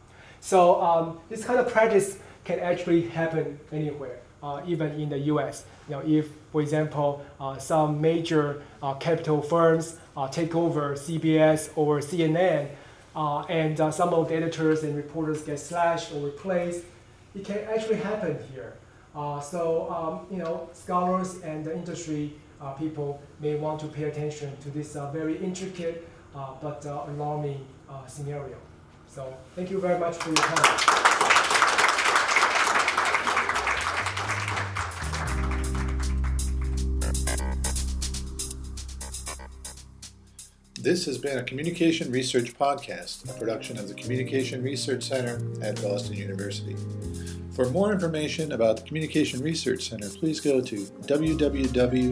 So 0.45 0.79
um, 0.83 1.21
this 1.31 1.43
kind 1.43 1.59
of 1.59 1.73
practice 1.73 2.19
can 2.45 2.61
actually 2.61 3.03
happen 3.09 3.59
anywhere, 3.73 4.19
uh, 4.43 4.63
even 4.67 4.93
in 5.01 5.09
the 5.09 5.19
U.S. 5.33 5.65
You 5.89 5.97
know, 5.97 6.03
if, 6.07 6.29
for 6.53 6.61
example, 6.61 7.25
uh, 7.41 7.59
some 7.59 8.01
major 8.01 8.63
uh, 8.83 8.95
capital 8.95 9.43
firms 9.43 9.99
take 10.31 10.55
over 10.55 10.95
CBS 10.95 11.71
or 11.77 11.99
CNN, 12.01 12.69
and 13.17 13.95
some 13.95 14.15
of 14.15 14.29
the 14.29 14.35
editors 14.37 14.83
and 14.83 14.97
reporters 14.97 15.43
get 15.43 15.59
slashed 15.59 16.13
or 16.13 16.25
replaced, 16.27 16.85
it 17.35 17.45
can 17.45 17.59
actually 17.75 17.97
happen 17.97 18.39
here. 18.53 18.75
Uh, 19.15 19.41
so, 19.41 19.91
um, 19.91 20.27
you 20.31 20.43
know, 20.43 20.69
scholars 20.73 21.41
and 21.43 21.65
the 21.65 21.75
industry 21.75 22.33
uh, 22.61 22.73
people 22.73 23.23
may 23.41 23.55
want 23.55 23.81
to 23.81 23.87
pay 23.87 24.05
attention 24.05 24.57
to 24.59 24.71
this 24.71 24.97
uh, 24.97 25.11
very 25.13 25.37
intricate 25.39 26.09
uh, 26.35 26.49
but 26.61 26.85
uh, 26.87 27.05
alarming 27.09 27.65
uh, 27.89 28.07
scenario. 28.07 28.57
So, 29.07 29.33
thank 29.55 29.71
you 29.71 29.81
very 29.81 29.99
much 29.99 30.17
for 30.17 30.31
your 30.31 30.37
time. 30.37 31.04
This 40.85 41.07
has 41.07 41.17
been 41.17 41.39
a 41.39 41.43
Communication 41.43 42.13
Research 42.13 42.53
Podcast, 42.59 43.31
a 43.31 43.39
production 43.39 43.79
of 43.79 43.89
the 43.89 43.95
Communication 43.95 44.63
Research 44.63 45.05
Center 45.05 45.41
at 45.63 45.81
Boston 45.81 46.15
University. 46.15 46.77
For 47.53 47.71
more 47.71 47.91
information 47.91 48.53
about 48.53 48.77
the 48.77 48.83
Communication 48.83 49.41
Research 49.41 49.89
Center, 49.89 50.11
please 50.11 50.41
go 50.41 50.61
to 50.61 50.77
www.bu.edu 50.77 52.11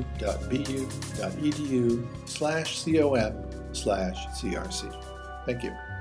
slash 2.27 2.85
com 2.85 3.75
slash 3.75 4.27
crc. 4.41 5.05
Thank 5.45 5.65
you. 5.65 5.92